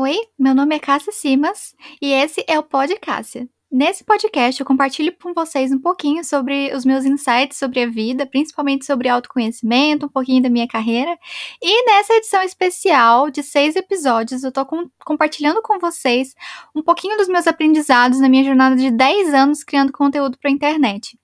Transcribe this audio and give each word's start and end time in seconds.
Oi, 0.00 0.16
meu 0.38 0.54
nome 0.54 0.76
é 0.76 0.78
Cássia 0.78 1.12
Simas 1.12 1.74
e 2.00 2.12
esse 2.12 2.44
é 2.46 2.56
o 2.56 2.62
Pod 2.62 2.94
Cássia. 3.00 3.48
Nesse 3.68 4.04
podcast 4.04 4.60
eu 4.60 4.64
compartilho 4.64 5.12
com 5.20 5.34
vocês 5.34 5.72
um 5.72 5.80
pouquinho 5.80 6.22
sobre 6.22 6.72
os 6.72 6.84
meus 6.84 7.04
insights 7.04 7.58
sobre 7.58 7.82
a 7.82 7.90
vida, 7.90 8.24
principalmente 8.24 8.86
sobre 8.86 9.08
autoconhecimento, 9.08 10.06
um 10.06 10.08
pouquinho 10.08 10.40
da 10.40 10.48
minha 10.48 10.68
carreira. 10.68 11.18
E 11.60 11.84
nessa 11.84 12.14
edição 12.14 12.40
especial 12.42 13.28
de 13.28 13.42
seis 13.42 13.74
episódios, 13.74 14.44
eu 14.44 14.52
tô 14.52 14.64
com, 14.64 14.88
compartilhando 15.04 15.60
com 15.62 15.80
vocês 15.80 16.32
um 16.76 16.80
pouquinho 16.80 17.16
dos 17.16 17.26
meus 17.26 17.48
aprendizados 17.48 18.20
na 18.20 18.28
minha 18.28 18.44
jornada 18.44 18.76
de 18.76 18.92
10 18.92 19.34
anos 19.34 19.64
criando 19.64 19.90
conteúdo 19.90 20.38
para 20.38 20.48
a 20.48 20.54
internet. 20.54 21.18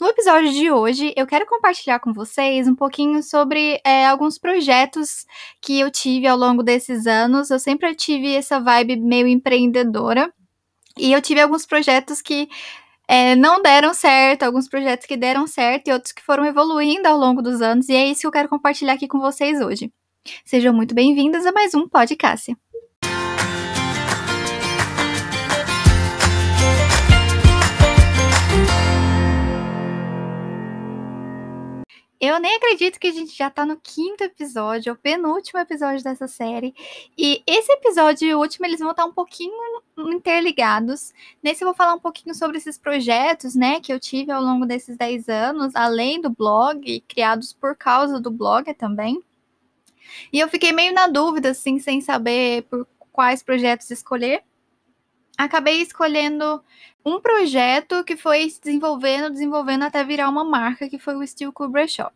No 0.00 0.06
episódio 0.06 0.52
de 0.52 0.70
hoje, 0.70 1.12
eu 1.16 1.26
quero 1.26 1.44
compartilhar 1.44 1.98
com 1.98 2.12
vocês 2.12 2.68
um 2.68 2.74
pouquinho 2.74 3.20
sobre 3.20 3.80
é, 3.84 4.06
alguns 4.06 4.38
projetos 4.38 5.26
que 5.60 5.80
eu 5.80 5.90
tive 5.90 6.28
ao 6.28 6.38
longo 6.38 6.62
desses 6.62 7.04
anos. 7.04 7.50
Eu 7.50 7.58
sempre 7.58 7.92
tive 7.96 8.32
essa 8.32 8.60
vibe 8.60 8.94
meio 8.94 9.26
empreendedora. 9.26 10.32
E 10.96 11.12
eu 11.12 11.20
tive 11.20 11.40
alguns 11.40 11.66
projetos 11.66 12.22
que 12.22 12.48
é, 13.08 13.34
não 13.34 13.60
deram 13.60 13.92
certo, 13.92 14.44
alguns 14.44 14.68
projetos 14.68 15.04
que 15.04 15.16
deram 15.16 15.48
certo 15.48 15.88
e 15.88 15.92
outros 15.92 16.12
que 16.12 16.22
foram 16.22 16.44
evoluindo 16.44 17.08
ao 17.08 17.18
longo 17.18 17.42
dos 17.42 17.60
anos. 17.60 17.88
E 17.88 17.94
é 17.96 18.06
isso 18.06 18.20
que 18.20 18.26
eu 18.28 18.32
quero 18.32 18.48
compartilhar 18.48 18.92
aqui 18.92 19.08
com 19.08 19.18
vocês 19.18 19.60
hoje. 19.60 19.92
Sejam 20.44 20.72
muito 20.72 20.94
bem-vindas 20.94 21.44
a 21.44 21.50
mais 21.50 21.74
um 21.74 21.88
podcast. 21.88 22.56
Eu 32.20 32.40
nem 32.40 32.56
acredito 32.56 32.98
que 32.98 33.06
a 33.06 33.12
gente 33.12 33.36
já 33.36 33.48
tá 33.48 33.64
no 33.64 33.76
quinto 33.76 34.24
episódio, 34.24 34.90
é 34.90 34.92
o 34.92 34.96
penúltimo 34.96 35.60
episódio 35.60 36.02
dessa 36.02 36.26
série. 36.26 36.74
E 37.16 37.42
esse 37.46 37.72
episódio 37.72 38.28
e 38.28 38.34
o 38.34 38.40
último, 38.40 38.66
eles 38.66 38.80
vão 38.80 38.90
estar 38.90 39.04
um 39.04 39.12
pouquinho 39.12 39.54
interligados. 39.96 41.12
Nesse 41.40 41.62
eu 41.62 41.68
vou 41.68 41.74
falar 41.74 41.94
um 41.94 42.00
pouquinho 42.00 42.34
sobre 42.34 42.56
esses 42.56 42.76
projetos, 42.76 43.54
né, 43.54 43.80
que 43.80 43.92
eu 43.92 44.00
tive 44.00 44.32
ao 44.32 44.42
longo 44.42 44.66
desses 44.66 44.96
10 44.96 45.28
anos, 45.28 45.76
além 45.76 46.20
do 46.20 46.30
blog, 46.30 47.00
criados 47.06 47.52
por 47.52 47.76
causa 47.76 48.20
do 48.20 48.30
blog 48.32 48.72
também. 48.74 49.22
E 50.32 50.40
eu 50.40 50.48
fiquei 50.48 50.72
meio 50.72 50.92
na 50.92 51.06
dúvida, 51.06 51.50
assim, 51.50 51.78
sem 51.78 52.00
saber 52.00 52.62
por 52.64 52.86
quais 53.12 53.42
projetos 53.42 53.90
escolher. 53.90 54.42
Acabei 55.38 55.80
escolhendo 55.80 56.60
um 57.04 57.20
projeto 57.20 58.04
que 58.04 58.16
foi 58.16 58.50
se 58.50 58.60
desenvolvendo, 58.60 59.30
desenvolvendo 59.30 59.84
até 59.84 60.02
virar 60.04 60.28
uma 60.28 60.44
marca, 60.44 60.88
que 60.88 60.98
foi 60.98 61.14
o 61.16 61.26
Steel 61.26 61.52
Cobra 61.52 61.86
Shop. 61.86 62.12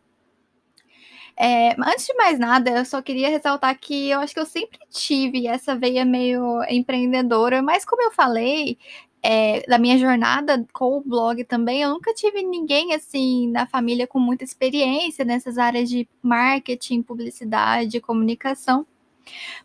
É, 1.35 1.71
antes 1.81 2.05
de 2.05 2.13
mais 2.15 2.37
nada, 2.37 2.69
eu 2.69 2.85
só 2.85 3.01
queria 3.01 3.29
ressaltar 3.29 3.79
que 3.79 4.09
eu 4.09 4.19
acho 4.19 4.33
que 4.33 4.39
eu 4.39 4.45
sempre 4.45 4.77
tive 4.89 5.47
essa 5.47 5.75
veia 5.75 6.05
meio 6.05 6.61
empreendedora, 6.69 7.61
mas 7.61 7.85
como 7.85 8.03
eu 8.03 8.11
falei, 8.11 8.77
é, 9.23 9.65
da 9.67 9.79
minha 9.79 9.97
jornada 9.97 10.65
com 10.73 10.97
o 10.97 11.01
blog 11.01 11.43
também, 11.45 11.81
eu 11.81 11.89
nunca 11.89 12.13
tive 12.13 12.43
ninguém 12.43 12.93
assim 12.93 13.49
na 13.49 13.65
família 13.65 14.05
com 14.05 14.19
muita 14.19 14.43
experiência 14.43 15.23
nessas 15.25 15.57
áreas 15.57 15.89
de 15.89 16.07
marketing, 16.21 17.01
publicidade, 17.01 18.01
comunicação. 18.01 18.85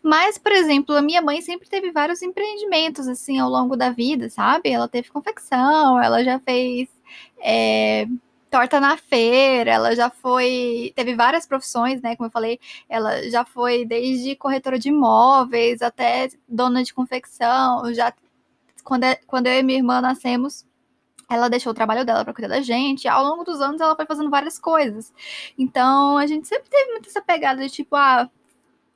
Mas, 0.01 0.37
por 0.37 0.51
exemplo, 0.51 0.95
a 0.95 1.01
minha 1.01 1.21
mãe 1.21 1.41
sempre 1.41 1.69
teve 1.69 1.91
vários 1.91 2.21
empreendimentos 2.21 3.07
assim 3.07 3.39
ao 3.39 3.49
longo 3.49 3.75
da 3.75 3.89
vida, 3.91 4.29
sabe? 4.29 4.69
Ela 4.69 4.87
teve 4.87 5.09
confecção, 5.09 6.01
ela 6.01 6.23
já 6.23 6.39
fez 6.39 6.89
é, 7.39 8.05
torta 8.49 8.79
na 8.79 8.97
feira, 8.97 9.71
ela 9.71 9.95
já 9.95 10.09
foi, 10.09 10.91
teve 10.95 11.15
várias 11.15 11.45
profissões, 11.45 12.01
né? 12.01 12.15
Como 12.15 12.27
eu 12.27 12.31
falei, 12.31 12.59
ela 12.89 13.29
já 13.29 13.45
foi 13.45 13.85
desde 13.85 14.35
corretora 14.35 14.79
de 14.79 14.89
imóveis 14.89 15.81
até 15.81 16.29
dona 16.47 16.83
de 16.83 16.93
confecção. 16.93 17.93
Já 17.93 18.13
quando, 18.83 19.03
é, 19.03 19.15
quando 19.27 19.47
eu 19.47 19.59
e 19.59 19.63
minha 19.63 19.77
irmã 19.79 20.01
nascemos, 20.01 20.65
ela 21.29 21.49
deixou 21.49 21.71
o 21.71 21.75
trabalho 21.75 22.03
dela 22.05 22.23
para 22.23 22.33
cuidar 22.33 22.49
da 22.49 22.61
gente. 22.61 23.07
Ao 23.07 23.23
longo 23.23 23.43
dos 23.43 23.61
anos, 23.61 23.79
ela 23.79 23.95
foi 23.95 24.05
fazendo 24.05 24.29
várias 24.31 24.57
coisas. 24.57 25.13
Então, 25.57 26.17
a 26.17 26.25
gente 26.25 26.47
sempre 26.47 26.69
teve 26.69 26.91
muito 26.91 27.07
essa 27.07 27.21
pegada 27.21 27.61
de 27.61 27.69
tipo, 27.69 27.95
ah, 27.95 28.29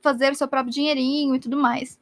fazer 0.03 0.31
o 0.31 0.35
seu 0.35 0.47
próprio 0.47 0.73
dinheirinho 0.73 1.35
e 1.35 1.39
tudo 1.39 1.57
mais. 1.57 1.97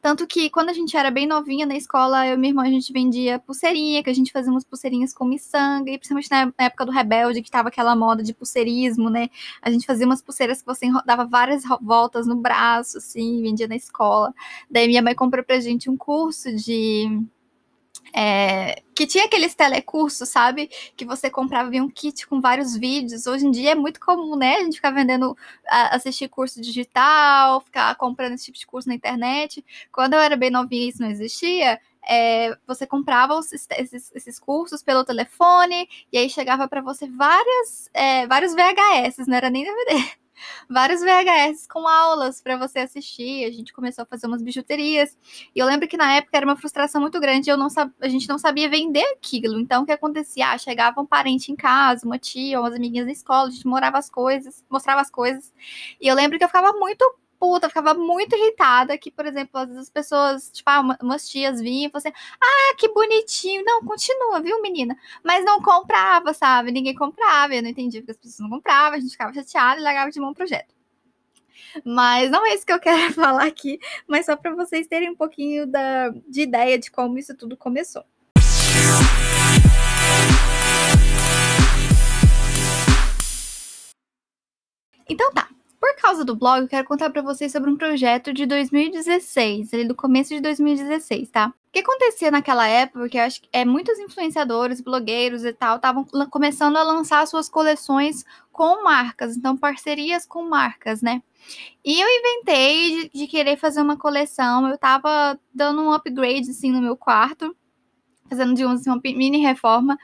Tanto 0.00 0.26
que 0.26 0.50
quando 0.50 0.70
a 0.70 0.72
gente 0.72 0.96
era 0.96 1.10
bem 1.10 1.26
novinha 1.26 1.64
na 1.64 1.76
escola, 1.76 2.26
eu 2.26 2.34
e 2.34 2.36
minha 2.36 2.50
irmã, 2.50 2.62
a 2.62 2.70
gente 2.70 2.92
vendia 2.92 3.38
pulseirinha, 3.38 4.02
que 4.02 4.10
a 4.10 4.14
gente 4.14 4.32
fazia 4.32 4.50
umas 4.50 4.64
pulseirinhas 4.64 5.14
com 5.14 5.24
miçanga, 5.24 5.90
e 5.90 5.98
principalmente 5.98 6.30
na 6.30 6.52
época 6.58 6.84
do 6.84 6.92
Rebelde, 6.92 7.42
que 7.42 7.50
tava 7.50 7.68
aquela 7.68 7.94
moda 7.94 8.22
de 8.22 8.34
pulseirismo, 8.34 9.08
né? 9.08 9.28
A 9.62 9.70
gente 9.70 9.86
fazia 9.86 10.06
umas 10.06 10.22
pulseiras 10.22 10.60
que 10.60 10.66
você 10.66 10.86
dava 11.04 11.24
várias 11.24 11.62
voltas 11.80 12.26
no 12.26 12.36
braço, 12.36 12.98
assim, 12.98 13.42
vendia 13.42 13.68
na 13.68 13.76
escola. 13.76 14.34
Daí 14.70 14.86
minha 14.88 15.02
mãe 15.02 15.14
comprou 15.14 15.44
pra 15.44 15.60
gente 15.60 15.88
um 15.88 15.96
curso 15.96 16.54
de 16.54 17.22
é, 18.12 18.82
que 18.94 19.06
tinha 19.06 19.24
aqueles 19.24 19.54
telecursos, 19.54 20.28
sabe? 20.28 20.68
Que 20.96 21.04
você 21.04 21.30
comprava 21.30 21.70
um 21.76 21.88
kit 21.88 22.26
com 22.26 22.40
vários 22.40 22.76
vídeos. 22.76 23.26
Hoje 23.26 23.46
em 23.46 23.50
dia 23.50 23.72
é 23.72 23.74
muito 23.74 24.00
comum, 24.00 24.36
né? 24.36 24.56
A 24.56 24.64
gente 24.64 24.76
ficar 24.76 24.90
vendendo, 24.90 25.36
assistir 25.66 26.28
curso 26.28 26.60
digital, 26.60 27.60
ficar 27.60 27.94
comprando 27.96 28.34
esse 28.34 28.46
tipo 28.46 28.58
de 28.58 28.66
curso 28.66 28.88
na 28.88 28.94
internet. 28.94 29.64
Quando 29.92 30.14
eu 30.14 30.20
era 30.20 30.36
bem 30.36 30.50
novinha 30.50 30.88
isso 30.88 31.02
não 31.02 31.10
existia. 31.10 31.80
É, 32.10 32.56
você 32.66 32.86
comprava 32.86 33.34
os, 33.38 33.52
esses, 33.52 34.10
esses, 34.14 34.38
cursos 34.38 34.82
pelo 34.82 35.04
telefone 35.04 35.86
e 36.10 36.16
aí 36.16 36.30
chegava 36.30 36.66
para 36.66 36.80
você 36.80 37.06
várias, 37.06 37.90
é, 37.92 38.26
vários 38.26 38.54
VHS, 38.54 39.26
não 39.26 39.36
era 39.36 39.50
nem 39.50 39.64
DVD 39.64 40.18
vários 40.68 41.00
VHS 41.00 41.66
com 41.66 41.86
aulas 41.86 42.40
para 42.40 42.56
você 42.56 42.80
assistir. 42.80 43.44
A 43.44 43.50
gente 43.50 43.72
começou 43.72 44.02
a 44.02 44.06
fazer 44.06 44.26
umas 44.26 44.42
bijuterias. 44.42 45.16
E 45.54 45.58
eu 45.58 45.66
lembro 45.66 45.88
que 45.88 45.96
na 45.96 46.14
época 46.14 46.36
era 46.36 46.46
uma 46.46 46.56
frustração 46.56 47.00
muito 47.00 47.18
grande. 47.20 47.50
Eu 47.50 47.56
não 47.56 47.68
a 48.00 48.08
gente 48.08 48.28
não 48.28 48.38
sabia 48.38 48.68
vender 48.68 49.04
aquilo. 49.16 49.58
Então 49.58 49.82
o 49.82 49.86
que 49.86 49.92
acontecia? 49.92 50.50
Ah, 50.50 50.58
chegava 50.58 51.00
um 51.00 51.06
parente 51.06 51.52
em 51.52 51.56
casa, 51.56 52.06
uma 52.06 52.18
tia, 52.18 52.60
umas 52.60 52.74
amiguinhas 52.74 53.06
na 53.06 53.12
escola, 53.12 53.48
a 53.48 53.50
gente 53.50 53.66
morava 53.66 53.98
as 53.98 54.10
coisas, 54.10 54.64
mostrava 54.70 55.00
as 55.00 55.10
coisas. 55.10 55.52
E 56.00 56.06
eu 56.08 56.14
lembro 56.14 56.38
que 56.38 56.44
eu 56.44 56.48
ficava 56.48 56.72
muito 56.72 57.04
puta, 57.38 57.68
ficava 57.68 57.94
muito 57.94 58.34
irritada 58.36 58.98
que, 58.98 59.10
por 59.10 59.26
exemplo, 59.26 59.60
às 59.60 59.68
vezes 59.68 59.82
as 59.82 59.90
pessoas, 59.90 60.50
tipo, 60.50 60.68
ah, 60.70 60.96
umas 61.02 61.28
tias 61.28 61.60
vinham 61.60 61.88
e 61.88 61.90
falavam 61.90 62.10
assim, 62.10 62.36
ah, 62.40 62.74
que 62.76 62.88
bonitinho. 62.88 63.64
Não, 63.64 63.84
continua, 63.84 64.40
viu, 64.40 64.60
menina? 64.60 64.96
Mas 65.22 65.44
não 65.44 65.62
comprava, 65.62 66.34
sabe? 66.34 66.72
Ninguém 66.72 66.94
comprava, 66.94 67.54
eu 67.54 67.62
não 67.62 67.70
entendi 67.70 68.00
porque 68.00 68.12
as 68.12 68.16
pessoas 68.16 68.40
não 68.40 68.50
compravam, 68.50 68.98
a 68.98 69.00
gente 69.00 69.12
ficava 69.12 69.32
chateada 69.32 69.80
e 69.80 69.84
largava 69.84 70.10
de 70.10 70.20
mão 70.20 70.30
o 70.30 70.34
projeto. 70.34 70.74
Mas 71.84 72.30
não 72.30 72.46
é 72.46 72.54
isso 72.54 72.66
que 72.66 72.72
eu 72.72 72.80
quero 72.80 73.12
falar 73.14 73.46
aqui, 73.46 73.78
mas 74.06 74.26
só 74.26 74.36
para 74.36 74.54
vocês 74.54 74.86
terem 74.86 75.10
um 75.10 75.16
pouquinho 75.16 75.66
da, 75.66 76.10
de 76.28 76.42
ideia 76.42 76.78
de 76.78 76.90
como 76.90 77.18
isso 77.18 77.36
tudo 77.36 77.56
começou. 77.56 78.04
Então 85.10 85.32
tá, 85.32 85.48
por 85.80 85.94
causa 85.96 86.24
do 86.24 86.34
blog, 86.34 86.62
eu 86.62 86.68
quero 86.68 86.86
contar 86.86 87.10
para 87.10 87.22
vocês 87.22 87.52
sobre 87.52 87.70
um 87.70 87.76
projeto 87.76 88.32
de 88.32 88.46
2016, 88.46 89.72
ali 89.72 89.84
do 89.86 89.94
começo 89.94 90.34
de 90.34 90.40
2016, 90.40 91.30
tá? 91.30 91.48
O 91.48 91.72
que 91.72 91.80
acontecia 91.80 92.30
naquela 92.30 92.66
época, 92.66 93.00
porque 93.00 93.18
eu 93.18 93.22
acho 93.22 93.42
que 93.42 93.48
é, 93.52 93.64
muitos 93.64 93.98
influenciadores, 93.98 94.80
blogueiros 94.80 95.44
e 95.44 95.52
tal, 95.52 95.76
estavam 95.76 96.04
começando 96.30 96.76
a 96.76 96.82
lançar 96.82 97.26
suas 97.26 97.48
coleções 97.48 98.24
com 98.50 98.82
marcas, 98.82 99.36
então 99.36 99.56
parcerias 99.56 100.26
com 100.26 100.48
marcas, 100.48 101.00
né? 101.00 101.22
E 101.84 102.00
eu 102.00 102.08
inventei 102.08 102.90
de, 102.90 103.18
de 103.20 103.26
querer 103.26 103.56
fazer 103.56 103.80
uma 103.80 103.96
coleção, 103.96 104.68
eu 104.68 104.76
tava 104.76 105.38
dando 105.54 105.82
um 105.82 105.92
upgrade, 105.92 106.50
assim, 106.50 106.72
no 106.72 106.80
meu 106.80 106.96
quarto, 106.96 107.54
fazendo 108.28 108.54
de 108.54 108.64
assim, 108.64 108.90
uma 108.90 109.00
mini 109.02 109.38
reforma. 109.38 109.96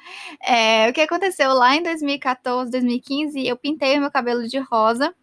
É, 0.42 0.88
o 0.88 0.92
que 0.92 1.00
aconteceu 1.00 1.52
lá 1.52 1.74
em 1.76 1.82
2014, 1.82 2.70
2015, 2.70 3.46
eu 3.46 3.56
pintei 3.56 3.98
o 3.98 4.00
meu 4.00 4.10
cabelo 4.10 4.46
de 4.48 4.58
rosa, 4.58 5.14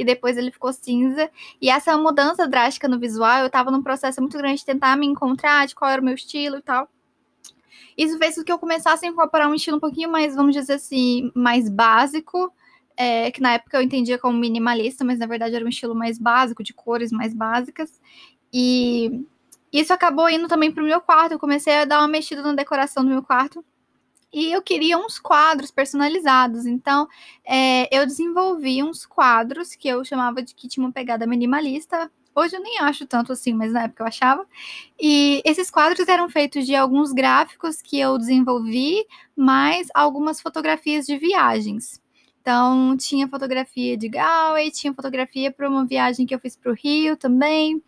e 0.00 0.04
depois 0.04 0.38
ele 0.38 0.50
ficou 0.50 0.72
cinza. 0.72 1.30
E 1.60 1.68
essa 1.68 1.94
mudança 1.98 2.48
drástica 2.48 2.88
no 2.88 2.98
visual, 2.98 3.42
eu 3.42 3.50
tava 3.50 3.70
num 3.70 3.82
processo 3.82 4.18
muito 4.18 4.38
grande 4.38 4.60
de 4.60 4.64
tentar 4.64 4.96
me 4.96 5.06
encontrar, 5.06 5.66
de 5.66 5.74
qual 5.74 5.90
era 5.90 6.00
o 6.00 6.04
meu 6.04 6.14
estilo 6.14 6.56
e 6.56 6.62
tal. 6.62 6.88
Isso 7.98 8.16
fez 8.16 8.34
com 8.34 8.42
que 8.42 8.50
eu 8.50 8.58
começasse 8.58 9.04
a 9.04 9.08
incorporar 9.10 9.46
um 9.46 9.54
estilo 9.54 9.76
um 9.76 9.80
pouquinho 9.80 10.10
mais, 10.10 10.34
vamos 10.34 10.54
dizer 10.54 10.72
assim, 10.72 11.30
mais 11.34 11.68
básico, 11.68 12.50
é, 12.96 13.30
que 13.30 13.42
na 13.42 13.52
época 13.52 13.76
eu 13.76 13.82
entendia 13.82 14.18
como 14.18 14.38
minimalista, 14.38 15.04
mas 15.04 15.18
na 15.18 15.26
verdade 15.26 15.54
era 15.54 15.64
um 15.64 15.68
estilo 15.68 15.94
mais 15.94 16.18
básico, 16.18 16.62
de 16.62 16.72
cores 16.72 17.12
mais 17.12 17.34
básicas. 17.34 18.00
E 18.50 19.22
isso 19.70 19.92
acabou 19.92 20.30
indo 20.30 20.48
também 20.48 20.72
pro 20.72 20.82
meu 20.82 21.02
quarto. 21.02 21.32
Eu 21.32 21.38
comecei 21.38 21.74
a 21.76 21.84
dar 21.84 21.98
uma 21.98 22.08
mexida 22.08 22.40
na 22.40 22.54
decoração 22.54 23.04
do 23.04 23.10
meu 23.10 23.22
quarto 23.22 23.62
e 24.32 24.52
eu 24.52 24.62
queria 24.62 24.98
uns 24.98 25.18
quadros 25.18 25.70
personalizados. 25.70 26.66
Então, 26.66 27.08
é, 27.44 27.88
eu 27.96 28.06
desenvolvi 28.06 28.82
uns 28.82 29.04
quadros 29.04 29.74
que 29.74 29.88
eu 29.88 30.04
chamava 30.04 30.42
de 30.42 30.54
que 30.54 30.68
tinha 30.68 30.84
uma 30.84 30.92
pegada 30.92 31.26
minimalista. 31.26 32.10
Hoje 32.34 32.56
eu 32.56 32.62
nem 32.62 32.78
acho 32.78 33.06
tanto 33.06 33.32
assim, 33.32 33.52
mas 33.52 33.72
na 33.72 33.84
época 33.84 34.02
eu 34.02 34.06
achava. 34.06 34.46
E 35.00 35.42
esses 35.44 35.70
quadros 35.70 36.08
eram 36.08 36.28
feitos 36.30 36.64
de 36.64 36.74
alguns 36.76 37.12
gráficos 37.12 37.82
que 37.82 37.98
eu 37.98 38.16
desenvolvi, 38.16 39.04
mais 39.36 39.88
algumas 39.94 40.40
fotografias 40.40 41.06
de 41.06 41.18
viagens. 41.18 42.00
Então, 42.40 42.96
tinha 42.96 43.28
fotografia 43.28 43.96
de 43.98 44.08
Galway, 44.08 44.70
tinha 44.70 44.94
fotografia 44.94 45.52
para 45.52 45.68
uma 45.68 45.84
viagem 45.84 46.24
que 46.24 46.34
eu 46.34 46.38
fiz 46.38 46.56
para 46.56 46.72
o 46.72 46.74
Rio 46.74 47.14
também. 47.16 47.82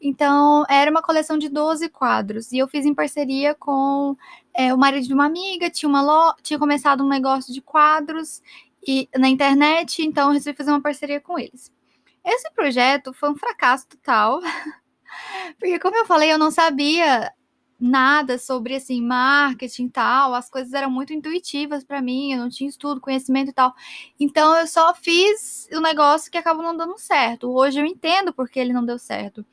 Então, 0.00 0.64
era 0.68 0.90
uma 0.90 1.02
coleção 1.02 1.36
de 1.36 1.48
12 1.48 1.88
quadros. 1.90 2.50
E 2.50 2.58
eu 2.58 2.66
fiz 2.66 2.86
em 2.86 2.94
parceria 2.94 3.54
com 3.54 4.16
é, 4.58 4.74
o 4.74 4.76
marido 4.76 5.06
de 5.06 5.14
uma 5.14 5.24
amiga, 5.24 5.70
tinha, 5.70 5.88
uma 5.88 6.02
lo... 6.02 6.34
tinha 6.42 6.58
começado 6.58 7.04
um 7.04 7.08
negócio 7.08 7.54
de 7.54 7.62
quadros 7.62 8.42
e, 8.84 9.08
na 9.16 9.28
internet, 9.28 10.02
então 10.02 10.26
eu 10.28 10.32
resolvi 10.32 10.56
fazer 10.56 10.72
uma 10.72 10.82
parceria 10.82 11.20
com 11.20 11.38
eles. 11.38 11.72
Esse 12.24 12.50
projeto 12.52 13.12
foi 13.12 13.30
um 13.30 13.36
fracasso 13.36 13.86
total, 13.86 14.40
porque, 15.60 15.78
como 15.78 15.96
eu 15.96 16.04
falei, 16.04 16.32
eu 16.32 16.38
não 16.38 16.50
sabia 16.50 17.32
nada 17.80 18.36
sobre 18.36 18.74
assim 18.74 19.00
marketing 19.00 19.84
e 19.86 19.90
tal, 19.90 20.34
as 20.34 20.50
coisas 20.50 20.72
eram 20.72 20.90
muito 20.90 21.12
intuitivas 21.12 21.84
para 21.84 22.02
mim, 22.02 22.32
eu 22.32 22.40
não 22.40 22.48
tinha 22.48 22.68
estudo, 22.68 23.00
conhecimento 23.00 23.50
e 23.50 23.54
tal. 23.54 23.72
Então 24.18 24.56
eu 24.56 24.66
só 24.66 24.92
fiz 24.92 25.68
o 25.72 25.80
negócio 25.80 26.32
que 26.32 26.38
acabou 26.38 26.64
não 26.64 26.76
dando 26.76 26.98
certo. 26.98 27.48
Hoje 27.48 27.78
eu 27.78 27.86
entendo 27.86 28.32
porque 28.32 28.58
ele 28.58 28.72
não 28.72 28.84
deu 28.84 28.98
certo. 28.98 29.46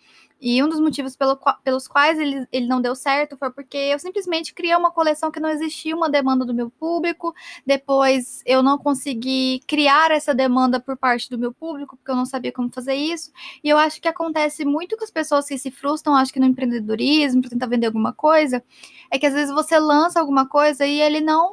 E 0.48 0.62
um 0.62 0.70
dos 0.70 0.80
motivos 0.80 1.16
pelo, 1.16 1.40
pelos 1.64 1.88
quais 1.88 2.20
ele, 2.20 2.46
ele 2.52 2.68
não 2.68 2.80
deu 2.80 2.94
certo 2.94 3.36
foi 3.36 3.50
porque 3.50 3.76
eu 3.76 3.98
simplesmente 3.98 4.54
criei 4.54 4.76
uma 4.76 4.92
coleção 4.92 5.32
que 5.32 5.40
não 5.40 5.50
existia 5.50 5.96
uma 5.96 6.08
demanda 6.08 6.46
do 6.46 6.54
meu 6.54 6.70
público. 6.70 7.34
Depois 7.66 8.44
eu 8.46 8.62
não 8.62 8.78
consegui 8.78 9.62
criar 9.68 10.12
essa 10.12 10.36
demanda 10.36 10.80
por 10.80 10.96
parte 10.96 11.32
do 11.32 11.40
meu 11.40 11.52
público, 11.52 11.98
porque 11.98 12.12
eu 12.12 12.16
não 12.16 12.28
sabia 12.28 12.52
como 12.52 12.72
fazer 12.72 12.94
isso. 12.94 13.32
E 13.64 13.70
eu 13.70 13.76
acho 13.80 14.00
que 14.00 14.08
acontece 14.08 14.64
muito 14.64 14.96
com 14.96 15.04
as 15.04 15.10
pessoas 15.10 15.48
que 15.48 15.58
se 15.58 15.72
frustram, 15.72 16.16
acho 16.16 16.32
que 16.32 16.40
no 16.40 16.46
empreendedorismo, 16.46 17.42
para 17.42 17.50
tentar 17.50 17.66
vender 17.66 17.88
alguma 17.88 18.14
coisa, 18.14 18.64
é 19.10 19.18
que 19.18 19.26
às 19.26 19.34
vezes 19.34 19.52
você 19.52 19.80
lança 19.80 20.20
alguma 20.20 20.48
coisa 20.48 20.86
e 20.86 21.02
ele 21.02 21.22
não 21.22 21.52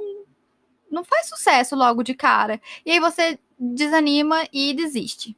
não 0.91 1.03
faz 1.03 1.31
sucesso 1.31 1.75
logo 1.75 2.03
de 2.03 2.13
cara. 2.13 2.61
E 2.85 2.91
aí 2.91 3.01
você 3.01 3.39
desanima 3.59 4.47
e 4.53 4.75
desiste. 4.75 5.35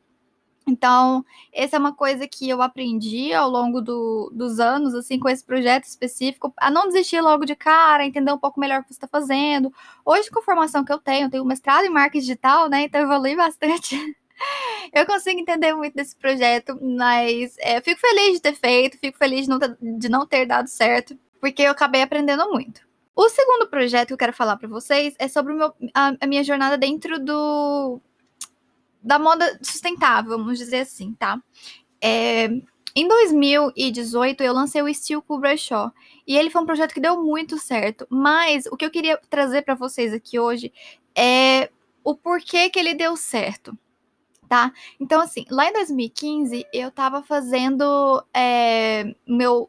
Então, 0.66 1.24
essa 1.52 1.76
é 1.76 1.78
uma 1.78 1.94
coisa 1.94 2.26
que 2.26 2.48
eu 2.48 2.62
aprendi 2.62 3.34
ao 3.34 3.50
longo 3.50 3.82
do, 3.82 4.30
dos 4.34 4.58
anos, 4.58 4.94
assim, 4.94 5.18
com 5.18 5.28
esse 5.28 5.44
projeto 5.44 5.84
específico, 5.84 6.52
a 6.56 6.70
não 6.70 6.86
desistir 6.88 7.20
logo 7.20 7.44
de 7.44 7.54
cara, 7.54 8.06
entender 8.06 8.32
um 8.32 8.38
pouco 8.38 8.58
melhor 8.58 8.80
o 8.80 8.82
que 8.82 8.88
você 8.88 8.94
está 8.94 9.06
fazendo. 9.06 9.72
Hoje, 10.04 10.30
com 10.30 10.40
a 10.40 10.42
formação 10.42 10.84
que 10.84 10.92
eu 10.92 10.98
tenho, 10.98 11.26
eu 11.26 11.30
tenho 11.30 11.44
mestrado 11.44 11.84
em 11.84 11.90
marketing 11.90 12.20
digital, 12.20 12.68
né? 12.68 12.84
Então, 12.84 13.00
eu 13.00 13.06
evolui 13.06 13.36
bastante. 13.36 14.16
eu 14.92 15.06
consigo 15.06 15.38
entender 15.38 15.74
muito 15.74 15.94
desse 15.94 16.16
projeto, 16.16 16.78
mas 16.80 17.56
é, 17.58 17.80
fico 17.82 18.00
feliz 18.00 18.34
de 18.34 18.40
ter 18.40 18.54
feito, 18.54 18.98
fico 18.98 19.18
feliz 19.18 19.42
de 19.42 19.50
não 19.50 19.58
ter, 19.58 19.76
de 19.80 20.08
não 20.08 20.26
ter 20.26 20.46
dado 20.46 20.68
certo, 20.68 21.18
porque 21.40 21.62
eu 21.62 21.72
acabei 21.72 22.02
aprendendo 22.02 22.50
muito. 22.50 22.80
O 23.14 23.28
segundo 23.28 23.68
projeto 23.68 24.08
que 24.08 24.14
eu 24.14 24.18
quero 24.18 24.32
falar 24.32 24.56
para 24.56 24.68
vocês 24.68 25.14
é 25.18 25.28
sobre 25.28 25.54
meu, 25.54 25.72
a, 25.94 26.14
a 26.20 26.26
minha 26.26 26.42
jornada 26.42 26.76
dentro 26.76 27.18
do 27.18 28.00
da 29.04 29.18
moda 29.18 29.58
sustentável, 29.62 30.38
vamos 30.38 30.58
dizer 30.58 30.78
assim, 30.78 31.12
tá? 31.14 31.40
É, 32.02 32.48
em 32.96 33.08
2018, 33.08 34.42
eu 34.42 34.52
lancei 34.52 34.80
o 34.80 34.92
Steel 34.92 35.20
Cool 35.20 35.40
Brochure, 35.40 35.90
e 36.26 36.36
ele 36.36 36.48
foi 36.48 36.62
um 36.62 36.66
projeto 36.66 36.94
que 36.94 37.00
deu 37.00 37.22
muito 37.22 37.58
certo, 37.58 38.06
mas 38.08 38.66
o 38.66 38.76
que 38.76 38.84
eu 38.84 38.90
queria 38.90 39.20
trazer 39.28 39.62
para 39.62 39.74
vocês 39.74 40.12
aqui 40.12 40.38
hoje 40.38 40.72
é 41.14 41.70
o 42.02 42.14
porquê 42.14 42.70
que 42.70 42.78
ele 42.78 42.94
deu 42.94 43.16
certo, 43.16 43.76
tá? 44.48 44.72
Então, 44.98 45.20
assim, 45.20 45.44
lá 45.50 45.68
em 45.68 45.72
2015, 45.72 46.66
eu 46.72 46.88
estava 46.88 47.22
fazendo 47.22 48.24
é, 48.32 49.14
meu 49.26 49.68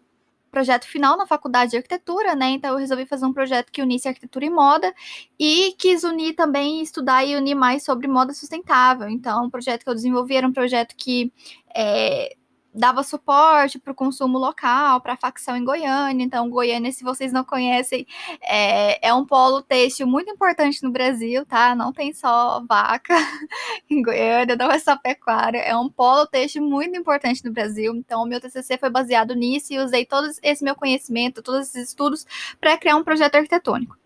projeto 0.55 0.85
final 0.85 1.17
na 1.17 1.27
faculdade 1.27 1.71
de 1.71 1.77
arquitetura, 1.77 2.33
né? 2.33 2.51
Então 2.51 2.71
eu 2.71 2.77
resolvi 2.77 3.05
fazer 3.05 3.25
um 3.25 3.33
projeto 3.33 3.73
que 3.73 3.81
unisse 3.81 4.07
arquitetura 4.07 4.45
e 4.45 4.49
moda 4.49 4.93
e 5.37 5.75
quis 5.77 6.05
unir 6.05 6.33
também, 6.33 6.81
estudar 6.81 7.25
e 7.25 7.35
unir 7.35 7.55
mais 7.55 7.83
sobre 7.83 8.07
moda 8.07 8.33
sustentável. 8.33 9.09
Então, 9.09 9.47
o 9.47 9.51
projeto 9.51 9.83
que 9.83 9.89
eu 9.89 9.93
desenvolvi 9.93 10.35
era 10.35 10.47
um 10.47 10.53
projeto 10.53 10.95
que 10.95 11.33
é, 11.75 12.37
dava 12.75 13.03
suporte 13.03 13.79
para 13.79 13.91
o 13.91 13.95
consumo 13.95 14.37
local, 14.37 14.99
para 14.99 15.13
a 15.13 15.17
facção 15.17 15.55
em 15.55 15.63
Goiânia. 15.63 16.23
Então, 16.23 16.49
Goiânia, 16.49 16.91
se 16.91 17.03
vocês 17.03 17.31
não 17.31 17.43
conhecem, 17.43 18.05
é, 18.41 19.07
é, 19.07 19.13
um 19.13 19.25
polo 19.25 19.61
têxtil 19.61 20.05
muito 20.05 20.29
importante 20.29 20.83
no 20.83 20.91
Brasil, 20.91 21.45
tá? 21.45 21.73
Não 21.73 21.93
tem 21.93 22.13
só 22.13 22.61
vaca 22.67 23.13
em 23.89 24.01
Goiânia, 24.01 24.55
não 24.57 24.69
é 24.69 24.77
só 24.77 24.97
pecuária, 24.97 25.59
é 25.59 25.75
um 25.75 25.89
polo 25.89 26.27
têxtil 26.27 26.61
muito 26.63 26.95
importante 26.97 27.43
no 27.45 27.51
Brasil. 27.51 27.95
Então, 27.95 28.21
o 28.21 28.25
meu 28.25 28.41
TCC 28.41 28.77
foi 28.77 28.89
baseado 28.89 29.33
nisso 29.33 29.73
e 29.73 29.79
usei 29.79 30.05
todo 30.05 30.29
esse 30.43 30.63
meu 30.63 30.75
conhecimento, 30.75 31.41
todos 31.41 31.69
esses 31.69 31.89
estudos 31.89 32.25
para 32.59 32.77
criar 32.77 32.97
um 32.97 33.03
projeto 33.03 33.35
arquitetônico. 33.35 33.97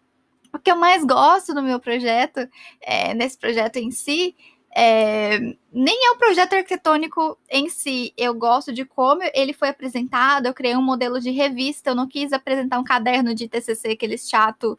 O 0.54 0.57
que 0.57 0.71
eu 0.71 0.75
mais 0.75 1.04
gosto 1.04 1.54
no 1.54 1.62
meu 1.62 1.80
projeto, 1.80 2.48
é, 2.81 3.13
nesse 3.13 3.38
projeto 3.38 3.77
em 3.77 3.92
si, 3.92 4.36
é, 4.75 5.39
nem 5.71 6.07
é 6.07 6.12
o 6.12 6.18
projeto 6.18 6.54
arquitetônico 6.54 7.38
em 7.50 7.69
si. 7.69 8.13
Eu 8.18 8.33
gosto 8.33 8.71
de 8.71 8.86
como 8.86 9.21
ele 9.33 9.54
foi 9.54 9.69
apresentado. 9.69 10.45
Eu 10.45 10.54
criei 10.54 10.75
um 10.75 10.81
modelo 10.81 11.19
de 11.19 11.31
revista. 11.31 11.89
Eu 11.89 11.95
não 11.95 12.07
quis 12.07 12.31
apresentar 12.33 12.80
um 12.80 12.83
caderno 12.83 13.33
de 13.33 13.48
TCC, 13.48 13.89
aquele 13.89 14.18
chato 14.18 14.77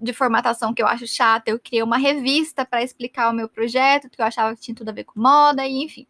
de 0.00 0.12
formatação 0.12 0.72
que 0.72 0.82
eu 0.82 0.86
acho 0.86 1.06
chato. 1.06 1.48
Eu 1.48 1.58
criei 1.58 1.82
uma 1.82 1.98
revista 1.98 2.64
para 2.64 2.82
explicar 2.82 3.30
o 3.30 3.34
meu 3.34 3.48
projeto, 3.48 4.08
que 4.08 4.20
eu 4.20 4.24
achava 4.24 4.54
que 4.54 4.62
tinha 4.62 4.74
tudo 4.74 4.88
a 4.88 4.92
ver 4.92 5.04
com 5.04 5.20
moda, 5.20 5.66
e 5.66 5.82
enfim. 5.82 6.06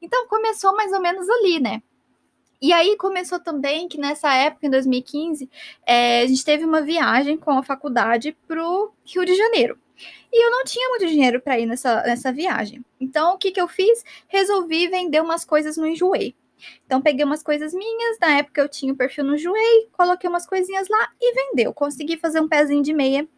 Então 0.00 0.26
começou 0.28 0.74
mais 0.74 0.92
ou 0.92 1.00
menos 1.00 1.28
ali, 1.28 1.60
né? 1.60 1.82
E 2.60 2.72
aí 2.72 2.96
começou 2.96 3.40
também 3.40 3.88
que 3.88 3.98
nessa 3.98 4.32
época, 4.32 4.66
em 4.66 4.70
2015, 4.70 5.50
é, 5.84 6.22
a 6.22 6.26
gente 6.28 6.44
teve 6.44 6.64
uma 6.64 6.80
viagem 6.80 7.36
com 7.36 7.50
a 7.50 7.62
faculdade 7.62 8.36
para 8.46 8.64
o 8.64 8.92
Rio 9.04 9.24
de 9.24 9.34
Janeiro. 9.34 9.76
E 10.32 10.44
eu 10.44 10.50
não 10.50 10.64
tinha 10.64 10.88
muito 10.88 11.06
dinheiro 11.06 11.40
para 11.40 11.58
ir 11.58 11.66
nessa, 11.66 12.02
nessa 12.02 12.32
viagem. 12.32 12.84
Então, 13.00 13.34
o 13.34 13.38
que, 13.38 13.50
que 13.50 13.60
eu 13.60 13.68
fiz? 13.68 14.04
Resolvi 14.28 14.88
vender 14.88 15.20
umas 15.20 15.44
coisas 15.44 15.76
no 15.76 15.86
Enjoei. 15.86 16.34
Então, 16.86 17.02
peguei 17.02 17.24
umas 17.24 17.42
coisas 17.42 17.74
minhas, 17.74 18.18
na 18.20 18.38
época 18.38 18.60
eu 18.60 18.68
tinha 18.68 18.92
o 18.92 18.96
perfil 18.96 19.24
no 19.24 19.34
Enjoei, 19.34 19.88
coloquei 19.92 20.28
umas 20.28 20.46
coisinhas 20.46 20.88
lá 20.88 21.10
e 21.20 21.34
vendeu. 21.34 21.74
Consegui 21.74 22.16
fazer 22.16 22.40
um 22.40 22.48
pezinho 22.48 22.82
de 22.82 22.92
meia 22.92 23.28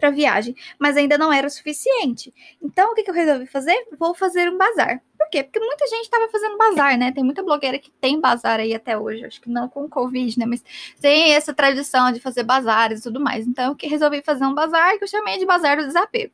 para 0.00 0.10
viagem, 0.10 0.56
mas 0.78 0.96
ainda 0.96 1.16
não 1.16 1.32
era 1.32 1.46
o 1.46 1.50
suficiente. 1.50 2.34
Então, 2.60 2.90
o 2.90 2.94
que, 2.94 3.02
que 3.02 3.10
eu 3.10 3.14
resolvi 3.14 3.46
fazer? 3.46 3.76
Vou 3.98 4.14
fazer 4.14 4.50
um 4.50 4.56
bazar. 4.56 5.00
Por 5.16 5.28
quê? 5.30 5.44
Porque 5.44 5.60
muita 5.60 5.86
gente 5.86 6.04
estava 6.04 6.28
fazendo 6.28 6.56
bazar, 6.56 6.98
né? 6.98 7.12
Tem 7.12 7.22
muita 7.22 7.42
blogueira 7.42 7.78
que 7.78 7.90
tem 7.92 8.18
bazar 8.20 8.58
aí 8.58 8.74
até 8.74 8.98
hoje. 8.98 9.24
Acho 9.24 9.40
que 9.40 9.50
não 9.50 9.68
com 9.68 9.88
Covid, 9.88 10.38
né? 10.38 10.46
Mas 10.46 10.64
tem 11.00 11.34
essa 11.34 11.54
tradição 11.54 12.10
de 12.10 12.18
fazer 12.18 12.42
bazares 12.42 13.00
e 13.00 13.02
tudo 13.02 13.20
mais. 13.20 13.46
Então, 13.46 13.76
eu 13.80 13.88
resolvi 13.88 14.22
fazer 14.22 14.44
um 14.44 14.54
bazar 14.54 14.96
que 14.98 15.04
eu 15.04 15.08
chamei 15.08 15.38
de 15.38 15.46
Bazar 15.46 15.76
do 15.76 15.86
Desapego. 15.86 16.32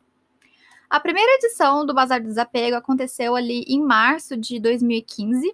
A 0.88 1.00
primeira 1.00 1.32
edição 1.34 1.84
do 1.84 1.92
Bazar 1.92 2.20
do 2.20 2.28
Desapego 2.28 2.76
aconteceu 2.76 3.34
ali 3.34 3.64
em 3.66 3.82
março 3.82 4.36
de 4.36 4.60
2015 4.60 5.52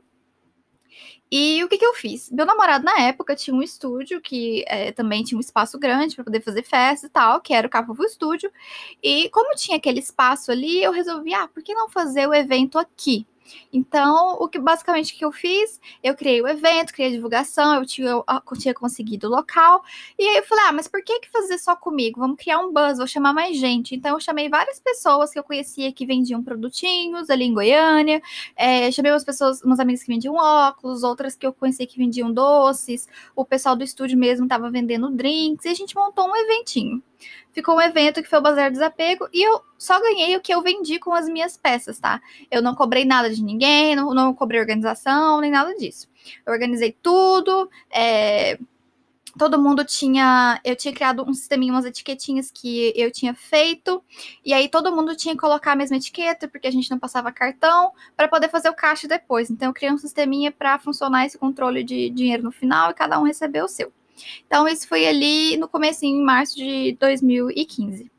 e 1.35 1.65
o 1.65 1.69
que, 1.69 1.79
que 1.79 1.87
eu 1.87 1.95
fiz? 1.95 2.31
Meu 2.31 2.45
namorado, 2.45 2.85
na 2.85 3.01
época, 3.01 3.35
tinha 3.35 3.57
um 3.57 3.63
estúdio 3.63 4.21
que 4.21 4.63
é, 4.69 4.93
também 4.93 5.25
tinha 5.25 5.39
um 5.39 5.41
espaço 5.41 5.79
grande 5.79 6.15
para 6.15 6.25
poder 6.25 6.43
fazer 6.43 6.63
festa 6.63 7.07
e 7.07 7.09
tal, 7.09 7.41
que 7.41 7.55
era 7.55 7.67
o 7.67 7.71
Capovo 7.71 8.05
Estúdio. 8.05 8.53
E 9.03 9.31
como 9.31 9.55
tinha 9.57 9.79
aquele 9.79 9.99
espaço 9.99 10.53
ali, 10.53 10.83
eu 10.83 10.93
resolvi, 10.93 11.33
ah, 11.33 11.49
por 11.49 11.63
que 11.63 11.73
não 11.73 11.89
fazer 11.89 12.29
o 12.29 12.35
evento 12.35 12.79
aqui? 12.79 13.27
Então, 13.73 14.37
o 14.41 14.49
que 14.49 14.59
basicamente 14.59 15.15
que 15.15 15.25
eu 15.25 15.33
fiz, 15.33 15.81
eu 16.03 16.15
criei 16.15 16.43
o 16.43 16.49
evento, 16.49 16.93
criei 16.93 17.11
a 17.11 17.13
divulgação, 17.13 17.75
eu 17.75 17.87
tinha, 17.87 18.11
eu 18.11 18.25
tinha 18.59 18.75
conseguido 18.75 19.27
o 19.27 19.31
local, 19.31 19.83
e 20.19 20.25
aí 20.25 20.37
eu 20.37 20.43
falei, 20.45 20.65
ah, 20.69 20.73
mas 20.73 20.89
por 20.89 21.03
que, 21.03 21.21
que 21.21 21.31
fazer 21.31 21.59
só 21.59 21.75
comigo? 21.75 22.21
Vamos 22.21 22.37
criar 22.37 22.59
um 22.59 22.73
buzz, 22.73 22.99
vou 22.99 23.07
chamar 23.07 23.33
mais 23.33 23.57
gente. 23.57 23.95
Então, 23.95 24.13
eu 24.13 24.21
chamei 24.21 24.49
várias 24.49 24.79
pessoas 24.81 25.33
que 25.33 25.39
eu 25.39 25.45
conhecia 25.45 25.93
que 25.93 26.07
vendiam 26.07 26.43
produtinhos 26.43 27.31
ali 27.31 27.45
em 27.45 27.55
Goiânia, 27.55 28.23
é, 28.57 28.91
chamei 28.91 29.13
umas 29.13 29.25
pessoas, 29.25 29.63
umas 29.63 29.81
amigas 29.81 30.03
que 30.03 30.13
vendiam 30.13 30.35
óculos, 30.35 31.03
outras 31.03 31.37
que 31.37 31.47
eu 31.47 31.53
conhecia 31.53 31.87
que 31.87 31.99
vendiam 31.99 32.33
doces, 32.33 33.09
o 33.35 33.45
pessoal 33.45 33.77
do 33.77 33.85
estúdio 33.85 34.19
mesmo 34.19 34.45
estava 34.45 34.71
vendendo 34.71 35.11
drinks, 35.11 35.65
e 35.65 35.69
a 35.69 35.75
gente 35.75 35.95
montou 35.95 36.29
um 36.29 36.37
eventinho 36.37 37.03
ficou 37.53 37.77
um 37.77 37.81
evento 37.81 38.23
que 38.23 38.29
foi 38.29 38.39
o 38.39 38.43
Bazar 38.43 38.71
Desapego 38.71 39.29
e 39.33 39.47
eu 39.47 39.63
só 39.79 40.01
ganhei 40.01 40.37
o 40.37 40.41
que 40.41 40.53
eu 40.53 40.63
vendi 40.63 40.99
com 40.99 41.13
as 41.13 41.29
minhas 41.29 41.57
peças, 41.57 41.99
tá? 41.99 42.21
Eu 42.51 42.63
não 42.63 42.75
cobrei 42.75 43.05
nada 43.05 43.31
de 43.31 43.43
ninguém, 43.43 43.95
não, 43.95 44.15
não 44.15 44.35
cobrei 44.35 44.61
organização, 44.61 45.41
nem 45.41 45.51
nada 45.51 45.75
disso. 45.77 46.09
Eu 46.47 46.53
organizei 46.53 46.97
tudo, 47.03 47.69
é, 47.91 48.59
todo 49.39 49.61
mundo 49.61 49.85
tinha. 49.85 50.61
Eu 50.65 50.77
tinha 50.77 50.95
criado 50.95 51.25
um 51.29 51.35
sisteminha, 51.35 51.73
umas 51.73 51.85
etiquetinhas 51.85 52.51
que 52.51 52.93
eu 52.97 53.11
tinha 53.11 53.35
feito, 53.35 54.03
e 54.45 54.53
aí 54.53 54.69
todo 54.69 54.95
mundo 54.95 55.17
tinha 55.17 55.35
que 55.35 55.41
colocar 55.41 55.73
a 55.73 55.77
mesma 55.77 55.97
etiqueta, 55.97 56.49
porque 56.49 56.69
a 56.69 56.71
gente 56.71 56.91
não 56.91 56.99
passava 56.99 57.33
cartão, 57.33 57.93
para 58.17 58.29
poder 58.29 58.49
fazer 58.49 58.69
o 58.69 58.75
caixa 58.75 59.09
depois. 59.09 59.51
Então 59.51 59.69
eu 59.69 59.75
criei 59.75 59.93
um 59.93 59.99
sisteminha 59.99 60.53
para 60.53 60.79
funcionar 60.79 61.27
esse 61.27 61.39
controle 61.39 61.83
de 61.83 62.11
dinheiro 62.11 62.43
no 62.43 62.53
final 62.53 62.91
e 62.91 62.95
cada 62.95 63.19
um 63.19 63.25
recebeu 63.25 63.65
o 63.65 63.69
seu. 63.69 63.93
Então, 64.47 64.69
isso 64.69 64.89
foi 64.89 65.07
ali 65.07 65.57
no 65.57 65.69
começo, 65.69 66.05
em 66.05 66.23
março 66.23 66.57
de 66.57 66.97
2015. 67.01 68.11